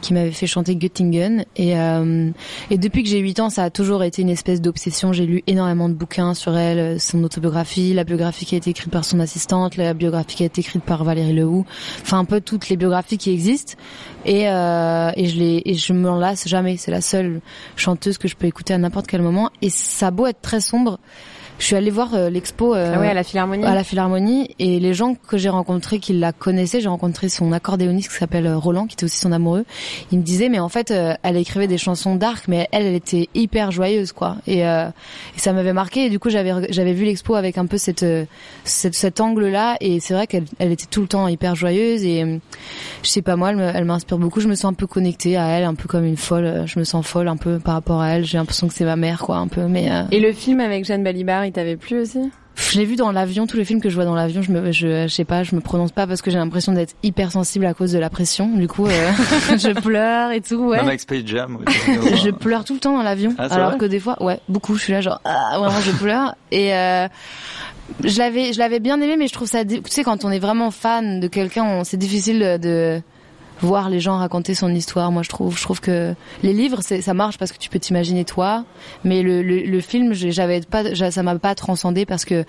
[0.00, 1.44] qui m'avait fait chanter Göttingen.
[1.56, 2.30] Et, euh,
[2.70, 5.12] depuis que j'ai 8 ans, ça a toujours été une espèce d'obsession.
[5.12, 8.70] J'ai lu énormément de bouquins sur elle, euh, son autobiographie, la biographie qui a été
[8.70, 11.64] écrite par son assistante, la biographie qui a été écrite par Valérie Lehoux.
[12.02, 13.74] Enfin, un peu toutes les biographies qui existent.
[14.24, 16.76] Et, je l'ai et m'en lasse jamais.
[16.76, 17.40] C'est la seule
[17.76, 19.41] chanteuse que je peux écouter à n'importe quel moment.
[19.60, 20.98] Et ça a beau être très sombre,
[21.62, 23.64] je suis allée voir euh, l'expo euh, Ah ouais, à la Philharmonie.
[23.64, 27.52] à la Philharmonie et les gens que j'ai rencontrés qui la connaissaient, j'ai rencontré son
[27.52, 29.64] accordéoniste qui s'appelle euh, Roland, qui était aussi son amoureux.
[30.10, 32.96] Il me disait mais en fait euh, elle écrivait des chansons dark, mais elle elle
[32.96, 34.38] était hyper joyeuse quoi.
[34.48, 34.90] Et, et
[35.36, 38.04] ça m'avait marqué et du coup j'avais j'avais vu l'expo avec un peu cette,
[38.64, 42.04] cette cet angle là et c'est vrai qu'elle elle était tout le temps hyper joyeuse
[42.04, 42.40] et
[43.04, 44.40] je sais pas moi elle m'inspire beaucoup.
[44.40, 46.64] Je me sens un peu connectée à elle, un peu comme une folle.
[46.66, 48.24] Je me sens folle un peu par rapport à elle.
[48.24, 51.04] J'ai l'impression que c'est ma mère quoi un peu mais Et le film avec Jeanne
[51.04, 52.30] Balibar, il t'avait plu aussi?
[52.56, 54.72] Je l'ai vu dans l'avion, tous les films que je vois dans l'avion, je me,
[54.72, 57.66] je, je sais pas, je me prononce pas parce que j'ai l'impression d'être hyper sensible
[57.66, 58.48] à cause de la pression.
[58.56, 59.12] Du coup, euh,
[59.50, 60.76] je pleure et tout, ouais.
[60.78, 61.58] Même avec Space Jam.
[61.68, 64.76] Je pleure tout le temps dans l'avion, Ah, alors que des fois, ouais, beaucoup.
[64.76, 66.34] Je suis là genre, ah, vraiment, je pleure.
[66.50, 67.08] Et euh,
[68.04, 70.38] je l'avais, je l'avais bien aimé, mais je trouve ça, tu sais, quand on est
[70.38, 73.02] vraiment fan de quelqu'un, c'est difficile de, de
[73.62, 75.10] voir les gens raconter son histoire.
[75.12, 78.24] Moi, je trouve, je trouve que les livres, ça marche parce que tu peux t'imaginer
[78.24, 78.64] toi,
[79.04, 82.44] mais le, le, le film, j'avais pas, ça m'a pas transcendé parce que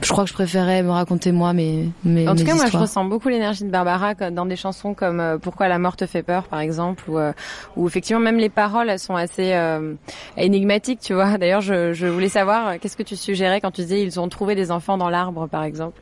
[0.00, 2.66] je crois que je préférais me raconter moi mes, mes, En tout mes cas, moi,
[2.66, 6.06] je ressens beaucoup l'énergie de Barbara dans des chansons comme euh, Pourquoi la mort te
[6.06, 7.32] fait peur, par exemple, où, euh,
[7.76, 9.94] où effectivement même les paroles, elles sont assez euh,
[10.36, 11.38] énigmatiques, tu vois.
[11.38, 14.28] D'ailleurs, je, je voulais savoir, euh, qu'est-ce que tu suggérais quand tu disais ils ont
[14.28, 16.00] trouvé des enfants dans l'arbre, par exemple?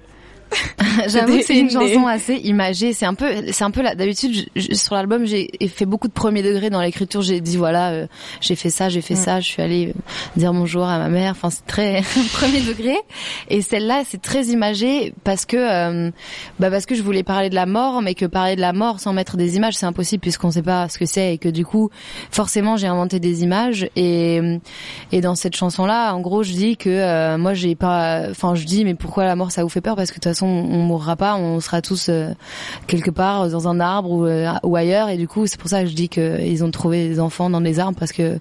[1.09, 2.93] J'avoue que c'est une chanson assez imagée.
[2.93, 3.95] C'est un peu, c'est un peu là.
[3.95, 7.23] D'habitude, sur l'album, j'ai fait beaucoup de premier degré dans l'écriture.
[7.23, 8.07] J'ai dit voilà, euh,
[8.41, 9.41] j'ai fait ça, j'ai fait ça.
[9.41, 10.01] Je suis allée euh,
[10.37, 11.33] dire bonjour à ma mère.
[11.33, 12.97] Enfin, c'est très premier degré.
[13.49, 16.11] Et celle-là, c'est très imagé parce que, euh,
[16.59, 19.01] bah parce que je voulais parler de la mort, mais que parler de la mort
[19.01, 21.65] sans mettre des images, c'est impossible puisqu'on sait pas ce que c'est et que du
[21.65, 21.91] coup,
[22.31, 23.89] forcément, j'ai inventé des images.
[23.97, 24.41] Et
[25.11, 28.27] et dans cette chanson-là, en gros, je dis que euh, moi, j'ai pas.
[28.31, 29.97] Enfin, je dis mais pourquoi la mort ça vous fait peur?
[29.97, 32.29] Parce que de toute façon, on mourra pas, on sera tous euh,
[32.87, 35.09] quelque part dans un arbre ou, euh, ou ailleurs.
[35.09, 37.61] Et du coup, c'est pour ça que je dis qu'ils ont trouvé des enfants dans
[37.61, 38.39] des arbres parce que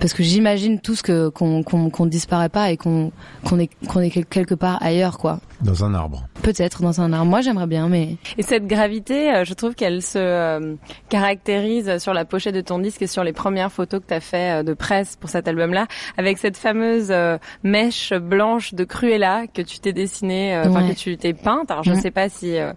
[0.00, 3.12] parce que j'imagine tous que qu'on qu'on disparaît pas et qu'on
[3.44, 5.40] qu'on est qu'on est quel- quelque part ailleurs, quoi.
[5.62, 6.24] Dans un arbre.
[6.42, 7.26] Peut-être dans un arbre.
[7.26, 10.74] Moi, j'aimerais bien, mais Et cette gravité, euh, je trouve qu'elle se euh,
[11.08, 14.20] caractérise sur la pochette de ton disque et sur les premières photos que tu as
[14.20, 15.86] fait euh, de presse pour cet album-là,
[16.16, 20.90] avec cette fameuse euh, mèche blanche de Cruella que tu t'es dessinée, euh, enfin Ouais.
[20.94, 21.70] que tu t'es peinte.
[21.70, 22.00] Alors je Mm.
[22.00, 22.72] sais pas si euh,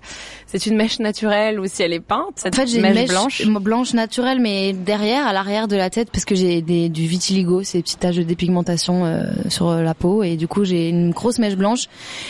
[0.47, 2.33] c'est une mèche naturelle ou si elle est peinte.
[2.35, 3.45] Cette En fait, j'ai une mèche, blanche.
[3.45, 3.93] blanche.
[3.93, 7.81] naturelle, mais derrière, à l'arrière de la tête, parce que j'ai des, du vitiligo, ces
[7.81, 11.39] petites taches de dépigmentation euh, sur euh, la peau, et du coup, j'ai une grosse
[11.39, 11.87] mèche blanche,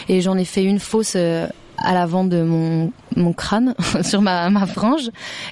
[0.09, 1.15] et j'en ai fait une fausse
[1.84, 5.09] à l'avant de mon mon crâne sur ma ma frange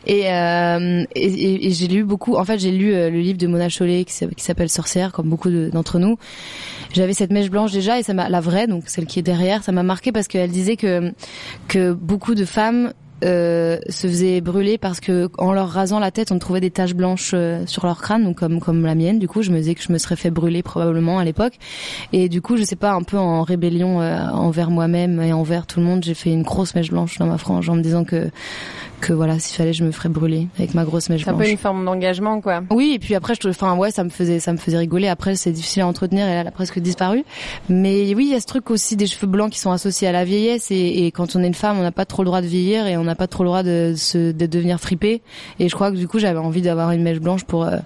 [0.07, 3.47] et euh, et, et- j'ai lu beaucoup en fait j'ai lu euh, le livre de
[3.47, 6.17] Mona Chollet qui qui s'appelle Sorcière comme beaucoup de- d'entre nous.
[6.93, 9.63] J'avais cette mèche blanche déjà et ça m'a la vraie donc celle qui est derrière
[9.63, 11.11] ça m'a marqué parce qu'elle disait que
[11.67, 12.93] que beaucoup de femmes
[13.24, 16.93] euh, se faisaient brûler parce que en leur rasant la tête on trouvait des taches
[16.93, 19.41] blanches euh, sur leur crâne comme comme la mienne du coup.
[19.41, 21.53] Je me disais que je me serais fait brûler probablement à l'époque.
[22.13, 25.65] Et du coup je sais pas un peu en rébellion euh, envers moi-même et envers
[25.67, 28.03] tout le monde j'ai fait une grosse mèche blanche dans ma frange en me disant
[28.03, 28.30] que
[28.99, 31.47] que voilà s'il fallait je me ferais brûler avec ma grosse mèche C'est un peu
[31.49, 32.61] une forme d'engagement, quoi.
[32.71, 35.07] oui, et puis après, je, te- enfin ouais, ça me faisait, ça me faisait rigoler.
[35.07, 37.23] Après, c'est difficile à entretenir et elle a presque disparu.
[37.69, 40.11] Mais oui, il y a ce truc aussi des cheveux blancs qui sont associés à
[40.11, 42.41] la vieillesse et, et quand on est une femme, on n'a pas trop le droit
[42.41, 45.21] de vieillir et on n'a pas trop le droit de se, de devenir fripé.
[45.59, 47.77] Et je crois que du coup, j'avais envie d'avoir une mèche blanche pour, euh,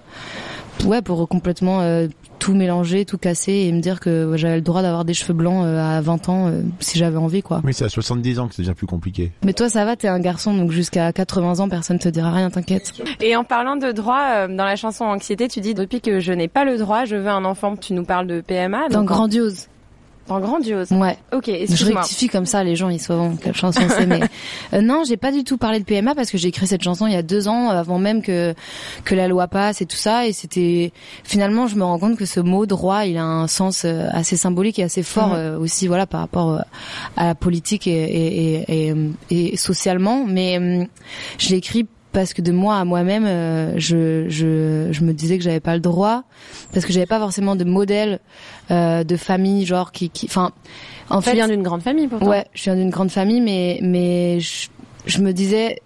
[0.84, 2.08] ouais, pour complètement euh,
[2.44, 5.64] tout mélanger, tout casser et me dire que j'avais le droit d'avoir des cheveux blancs
[5.64, 7.62] euh, à 20 ans euh, si j'avais envie, quoi.
[7.64, 9.32] Oui, c'est à 70 ans que ça devient plus compliqué.
[9.46, 12.50] Mais toi, ça va, t'es un garçon, donc jusqu'à 80 ans, personne te dira rien,
[12.50, 12.92] t'inquiète.
[13.22, 16.32] Et en parlant de droit, euh, dans la chanson Anxiété, tu dis depuis que je
[16.34, 17.76] n'ai pas le droit, je veux un enfant.
[17.76, 18.88] Tu nous parles de PMA.
[18.90, 19.68] Dans donc en- Grandiose.
[20.26, 20.90] Dans Grandiose.
[20.92, 21.18] Ouais.
[21.32, 24.06] Ok, Je rectifie comme ça, les gens ils savent quelle chanson c'est.
[24.14, 24.20] Mais
[24.72, 27.06] euh, non, j'ai pas du tout parlé de PMA parce que j'ai écrit cette chanson
[27.06, 28.54] il y a deux ans, euh, avant même que
[29.04, 30.26] que la loi passe et tout ça.
[30.26, 30.92] Et c'était
[31.24, 34.36] finalement, je me rends compte que ce mot droit, il a un sens euh, assez
[34.36, 36.60] symbolique et assez fort euh, aussi, voilà, par rapport euh,
[37.16, 38.94] à la politique et et, et,
[39.30, 40.24] et, et socialement.
[40.26, 40.84] Mais euh,
[41.38, 45.36] je l'ai écrit parce que de moi à moi-même, euh, je, je, je me disais
[45.36, 46.22] que j'avais pas le droit,
[46.72, 48.20] parce que j'avais pas forcément de modèle
[48.70, 50.52] euh, de famille, genre qui, qui, enfin,
[51.10, 52.26] en Tu fait, viens d'une grande famille pourtant.
[52.26, 54.68] Ouais, je viens d'une grande famille, mais mais je,
[55.06, 55.80] je me disais,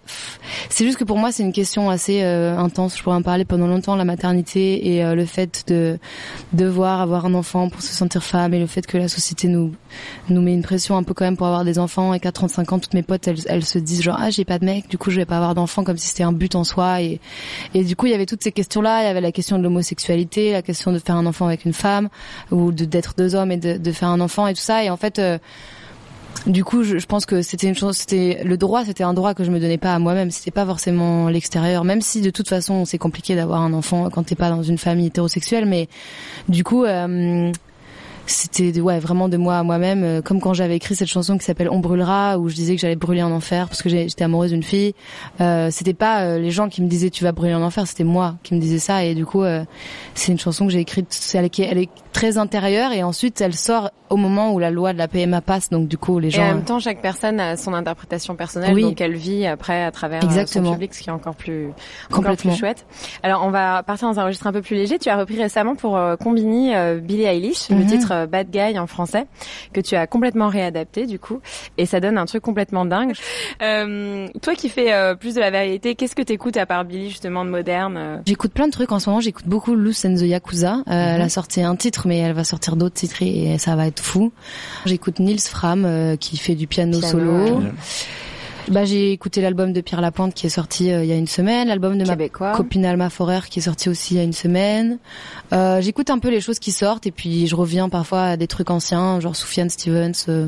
[0.69, 2.97] c'est juste que pour moi c'est une question assez euh, intense.
[2.97, 5.99] Je pourrais en parler pendant longtemps, la maternité et euh, le fait de
[6.53, 9.73] devoir avoir un enfant pour se sentir femme et le fait que la société nous
[10.29, 12.13] nous met une pression un peu quand même pour avoir des enfants.
[12.13, 14.59] Et qu'à 35 ans toutes mes potes elles, elles se disent genre ah j'ai pas
[14.59, 16.63] de mec, du coup je vais pas avoir d'enfant comme si c'était un but en
[16.63, 17.01] soi.
[17.01, 17.19] Et
[17.73, 19.57] et du coup il y avait toutes ces questions là, il y avait la question
[19.57, 22.09] de l'homosexualité, la question de faire un enfant avec une femme
[22.51, 24.83] ou de d'être deux hommes et de, de faire un enfant et tout ça.
[24.83, 25.37] Et en fait euh,
[26.47, 29.43] du coup, je, pense que c'était une chose, c'était le droit, c'était un droit que
[29.43, 30.31] je me donnais pas à moi-même.
[30.31, 34.23] C'était pas forcément l'extérieur, même si de toute façon c'est compliqué d'avoir un enfant quand
[34.23, 35.65] t'es pas dans une famille hétérosexuelle.
[35.65, 35.89] Mais
[36.47, 37.51] du coup, euh,
[38.31, 41.45] c'était ouais vraiment de moi à moi-même, euh, comme quand j'avais écrit cette chanson qui
[41.45, 44.51] s'appelle On brûlera, où je disais que j'allais brûler en enfer parce que j'étais amoureuse
[44.51, 44.93] d'une fille.
[45.41, 48.03] Euh, c'était pas euh, les gens qui me disaient tu vas brûler en enfer, c'était
[48.03, 49.63] moi qui me disais ça et du coup euh,
[50.15, 53.39] c'est une chanson que j'ai écrite, c'est- elle, est- elle est très intérieure et ensuite
[53.41, 56.29] elle sort au moment où la loi de la PMA passe, donc du coup les
[56.29, 56.41] Et gens.
[56.43, 58.81] en même temps, chaque personne a son interprétation personnelle, Oui.
[58.81, 60.65] donc elle vit après à travers euh, Exactement.
[60.69, 61.69] son public, ce qui est encore plus,
[62.11, 62.87] encore plus chouette.
[63.21, 64.97] Alors, on va partir dans un registre un peu plus léger.
[64.97, 66.71] Tu as repris récemment pour euh, Combini
[67.03, 67.85] Billie Eilish, le Mhm.
[67.85, 69.25] titre euh, Bad Guy en français,
[69.73, 71.39] que tu as complètement réadapté du coup,
[71.77, 73.13] et ça donne un truc complètement dingue.
[73.61, 77.09] Euh, toi qui fais euh, plus de la variété, qu'est-ce que t'écoutes à part Billie
[77.09, 78.17] justement de moderne euh?
[78.25, 79.19] J'écoute plein de trucs en ce moment.
[79.21, 80.75] J'écoute beaucoup Loose and the Yakuza.
[80.75, 83.87] Euh, Elle a sorti un titre, mais elle va sortir d'autres titres et ça va
[83.87, 84.31] être fou.
[84.85, 87.59] J'écoute Nils Fram euh, qui fait du piano, Piano, solo.
[87.59, 87.71] ouais.
[88.69, 91.27] Bah j'ai écouté l'album de Pierre Lapointe qui est sorti euh, il y a une
[91.27, 92.51] semaine, l'album de Québécois.
[92.51, 94.99] ma copine Alma Forer qui est sorti aussi il y a une semaine.
[95.53, 98.47] Euh, J'écoute un peu les choses qui sortent et puis je reviens parfois à des
[98.47, 100.47] trucs anciens, genre Soufiane Stevens, euh,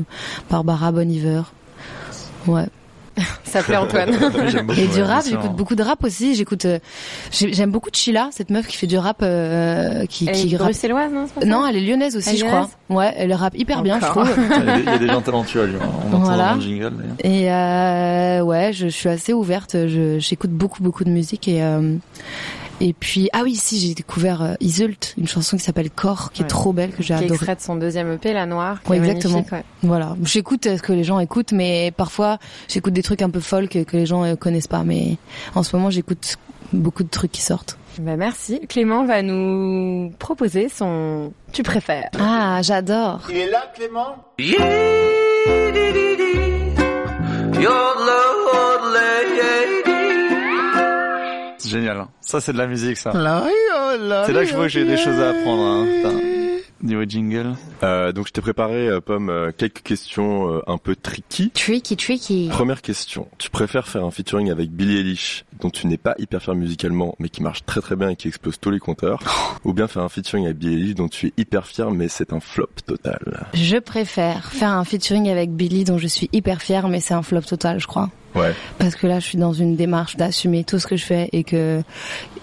[0.50, 1.42] Barbara Bon Iver.
[2.46, 2.66] Ouais.
[3.44, 4.10] Ça plaît Antoine.
[4.66, 6.34] Beaucoup, Et du rap, j'écoute beaucoup de rap aussi.
[6.34, 6.78] J'écoute, euh,
[7.30, 10.58] j'ai- j'aime beaucoup Chila, cette meuf qui fait du rap, euh, qui, Elle qui est
[10.58, 12.70] bruxelloise, non pas Non, elle est lyonnaise aussi, Elle je crois.
[12.88, 14.30] Ouais, elle rappe hyper bien, je trouve.
[14.78, 15.80] Il y a des- gens talentueux à Lyon.
[15.82, 16.08] hein.
[16.12, 16.56] On Voilà.
[16.58, 16.92] jingle.
[17.22, 19.72] Et euh, ouais, je, je suis assez ouverte.
[19.74, 21.96] Je- J'écoute beaucoup, beaucoup de musique et euh,
[22.84, 26.42] et puis ah oui, si j'ai découvert euh, Isult, une chanson qui s'appelle Corps, qui
[26.42, 26.46] Ouais.
[26.46, 27.34] est trop belle que j'ai Qui est adorée.
[27.34, 28.82] extrait de son deuxième EP, La Noire.
[28.82, 29.44] qui Ouais, est exactement.
[29.52, 29.64] ouais.
[29.82, 33.84] Voilà, j'écoute ce que les gens écoutent, mais parfois j'écoute des trucs un peu folk
[33.84, 34.82] que les gens euh, connaissent pas.
[34.84, 35.16] Mais
[35.54, 36.36] en ce moment, j'écoute
[36.72, 37.78] beaucoup de trucs qui sortent.
[38.00, 38.60] Bah merci.
[38.68, 42.08] Clément va nous proposer son tu préfères.
[42.18, 43.20] Ah, j'adore.
[43.30, 44.16] Il est là, Clément?
[44.38, 44.56] C'est
[51.72, 51.98] génial.
[51.98, 52.08] hein.
[52.20, 53.12] Ça, c'est de la musique, ça.
[53.12, 53.44] La-
[53.98, 55.62] la- C'est là que je vois que j'ai des choses à apprendre.
[55.62, 55.86] Hein.
[56.82, 57.52] Niveau jingle.
[57.84, 61.50] Euh, donc je t'ai préparé, euh, Pomme, euh, quelques questions un peu tricky.
[61.50, 62.48] Tricky, tricky.
[62.50, 63.28] Première question.
[63.38, 67.14] Tu préfères faire un featuring avec Billie Eilish, dont tu n'es pas hyper fier musicalement,
[67.20, 69.20] mais qui marche très très bien et qui explose tous les compteurs,
[69.64, 72.32] ou bien faire un featuring avec Billie Eilish, dont tu es hyper fier, mais c'est
[72.32, 73.46] un flop total?
[73.54, 77.22] Je préfère faire un featuring avec Billy dont je suis hyper fière, mais c'est un
[77.22, 78.10] flop total, je crois.
[78.78, 81.44] Parce que là, je suis dans une démarche d'assumer tout ce que je fais et
[81.44, 81.82] que,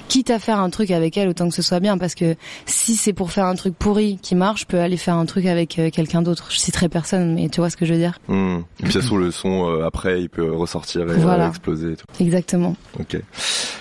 [0.09, 1.97] quitte à faire un truc avec elle, autant que ce soit bien.
[1.97, 2.35] Parce que
[2.65, 5.45] si c'est pour faire un truc pourri qui marche, je peux aller faire un truc
[5.45, 6.47] avec euh, quelqu'un d'autre.
[6.51, 8.19] Je citerai personne, mais tu vois ce que je veux dire?
[8.27, 8.57] Hmm.
[8.81, 11.45] Et puis ça trouve, le son, euh, après, il peut ressortir et Voilà.
[11.45, 12.05] euh, exploser et tout.
[12.19, 12.75] Exactement.
[12.99, 13.17] Ok.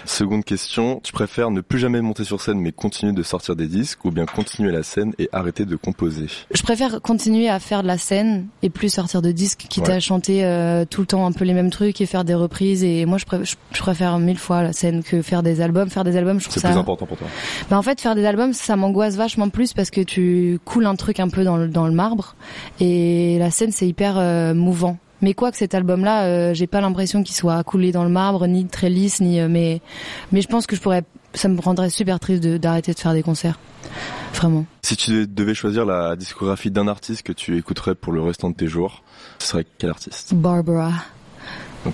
[0.04, 1.00] Seconde question.
[1.02, 4.10] Tu préfères ne plus jamais monter sur scène, mais continuer de sortir des disques, ou
[4.10, 6.26] bien continuer la scène et arrêter de composer?
[6.54, 9.94] Je préfère continuer à faire de la scène et plus sortir de disques, quitte Ouais.
[9.94, 12.84] à chanter euh, tout le temps un peu les mêmes trucs et faire des reprises.
[12.84, 15.88] Et moi, je, pré- je- je préfère mille fois la scène que faire des albums.
[15.90, 17.26] Faire des albums, je trouve C'est plus important pour toi.
[17.70, 20.96] Bah en fait faire des albums ça m'angoisse vachement plus parce que tu coules un
[20.96, 22.34] truc un peu dans le, dans le marbre
[22.80, 24.98] et la scène c'est hyper euh, mouvant.
[25.20, 28.46] Mais quoi que cet album là j'ai pas l'impression qu'il soit coulé dans le marbre
[28.46, 29.80] ni très lisse ni euh, mais
[30.30, 31.02] mais je pense que je pourrais
[31.34, 33.58] ça me rendrait super triste d'arrêter de faire des concerts.
[34.34, 34.66] Vraiment.
[34.82, 38.54] Si tu devais choisir la discographie d'un artiste que tu écouterais pour le restant de
[38.54, 39.02] tes jours,
[39.38, 40.34] ce serait quel artiste?
[40.34, 40.92] Barbara.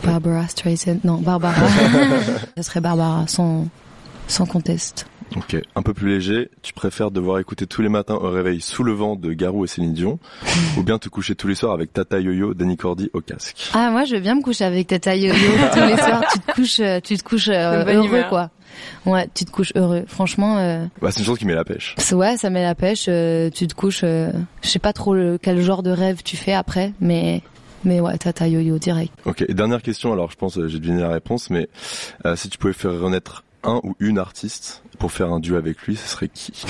[0.04, 0.98] Barbara Streisand.
[1.04, 1.54] Non, Barbara.
[2.56, 3.66] Ce serait Barbara sans
[4.28, 5.06] sans conteste.
[5.36, 8.84] Ok, un peu plus léger, tu préfères devoir écouter tous les matins au réveil Sous
[8.84, 10.18] le vent de Garou et Céline Dion,
[10.78, 13.70] ou bien te coucher tous les soirs avec Tata Yo-Yo, Danny Cordy au casque?
[13.74, 15.32] Ah moi je veux bien me coucher avec Tata Yo-Yo
[15.72, 16.22] tous les soirs.
[16.32, 18.28] Tu te couches, euh, tu te couches euh, heureux humeur.
[18.28, 18.50] quoi.
[19.06, 20.04] Ouais, tu te couches heureux.
[20.06, 21.94] Franchement, euh, Bah, c'est une chose qui met la pêche.
[22.12, 23.06] ouais, ça met la pêche.
[23.08, 24.02] euh, tu te couches.
[24.04, 24.30] euh,
[24.62, 27.40] je sais pas trop le, quel genre de rêve tu fais après, mais
[27.84, 29.12] mais ouais, Tata Yo-Yo direct.
[29.26, 31.68] Ok, dernière question, alors je pense euh, j'ai deviné la réponse, mais
[32.26, 35.82] euh, si tu pouvais faire renaître un ou une artiste pour faire un duo avec
[35.82, 36.64] lui, ce serait qui?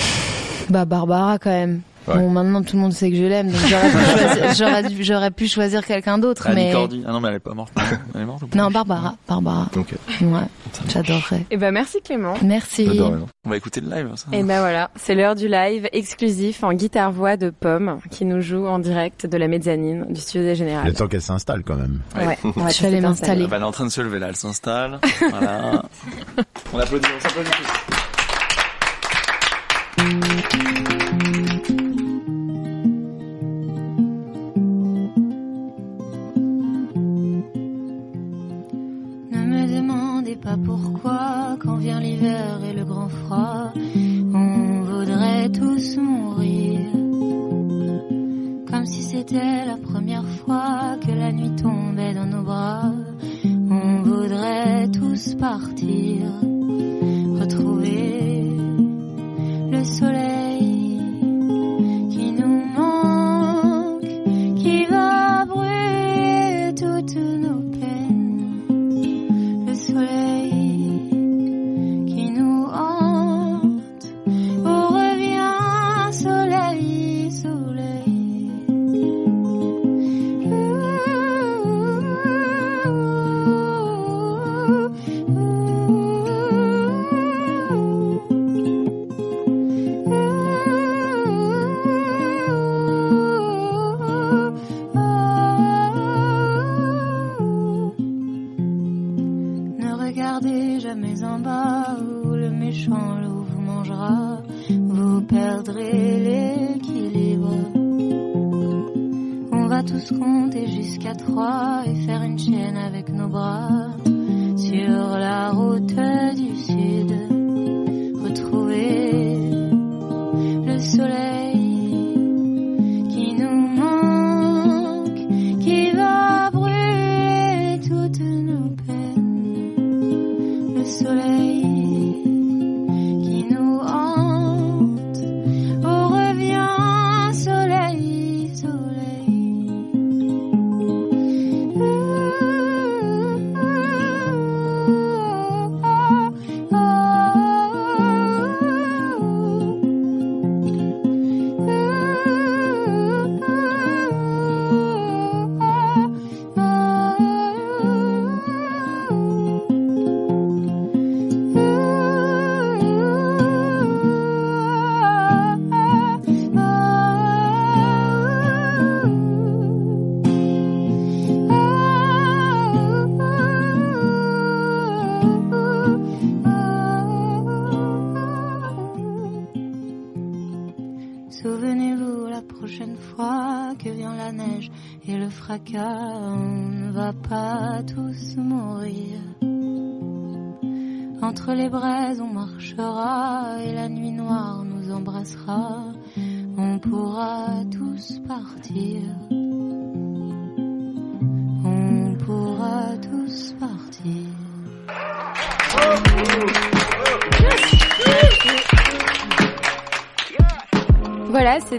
[0.69, 1.81] Bah Barbara quand même.
[2.07, 2.15] Ouais.
[2.19, 5.03] Bon, maintenant tout le monde sait que je l'aime, donc j'aurais pu choisir, j'aurais dû-
[5.03, 7.03] j'aurais pu choisir quelqu'un d'autre, mais Cordy.
[7.07, 7.73] Ah non, mais elle est pas morte.
[7.75, 7.83] non
[8.13, 9.69] Elle est morte ou pas non Barbara, Barbara.
[9.75, 9.93] Ok.
[10.21, 10.27] Ouais,
[10.87, 11.45] j'adorerais.
[11.49, 12.35] Et ben merci Clément.
[12.43, 12.87] Merci.
[12.97, 13.11] Bah.
[13.45, 14.27] On va écouter le live, ça.
[14.33, 18.67] Et ben voilà, c'est l'heure du live exclusif en guitare-voix de Pomme qui nous joue
[18.67, 20.93] en direct de la mezzanine du studio des Le Générales.
[20.93, 22.01] temps qu'elle s'installe quand même.
[22.15, 23.47] Ouais, on va Je vais m'installer.
[23.47, 24.99] Bah, elle est en train de se lever là, elle s'installe.
[25.31, 25.83] voilà.
[26.73, 27.49] On applaudit, on s'applaudit
[40.63, 43.73] pourquoi, quand vient l'hiver et le grand froid,
[44.33, 46.79] on voudrait tous mourir.
[48.69, 52.93] Comme si c'était la première fois que la nuit tombait dans nos bras,
[53.43, 56.27] on voudrait tous partir,
[57.39, 58.14] retrouver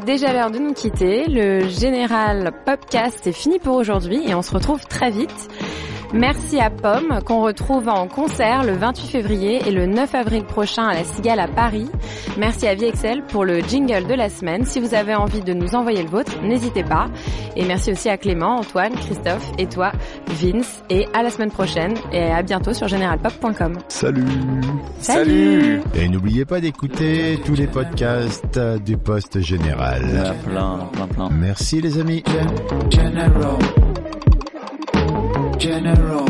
[0.07, 1.27] déjà l'heure de nous quitter.
[1.27, 5.49] Le général Popcast est fini pour aujourd'hui et on se retrouve très vite.
[6.13, 10.87] Merci à Pomme qu'on retrouve en concert le 28 février et le 9 avril prochain
[10.87, 11.91] à la Cigale à Paris.
[12.39, 14.65] Merci à Viexcel pour le jingle de la semaine.
[14.65, 17.09] Si vous avez envie de nous envoyer le vôtre, n'hésitez pas.
[17.57, 19.93] Et merci aussi à Clément, Antoine, Christophe et toi,
[20.29, 20.83] Vince.
[20.91, 23.79] Et à la semaine prochaine et à bientôt sur généralpop.com.
[23.89, 24.25] Salut
[25.01, 30.35] Salut Et n'oubliez pas d'écouter tous les podcasts du Poste Général.
[30.45, 31.29] plein, plein, plein.
[31.31, 32.23] Merci les amis.
[32.91, 33.59] General.
[35.59, 36.27] General.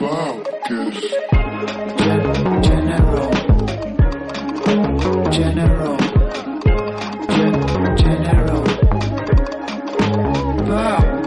[0.00, 0.92] Wow, Gen-
[2.62, 3.30] General.
[5.30, 5.96] General.
[7.28, 8.64] Gen- General.
[10.68, 11.22] Wow,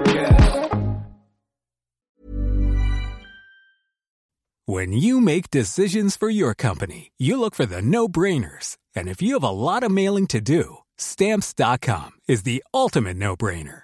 [4.65, 8.77] When you make decisions for your company, you look for the no-brainers.
[8.95, 13.83] And if you have a lot of mailing to do, stamps.com is the ultimate no-brainer.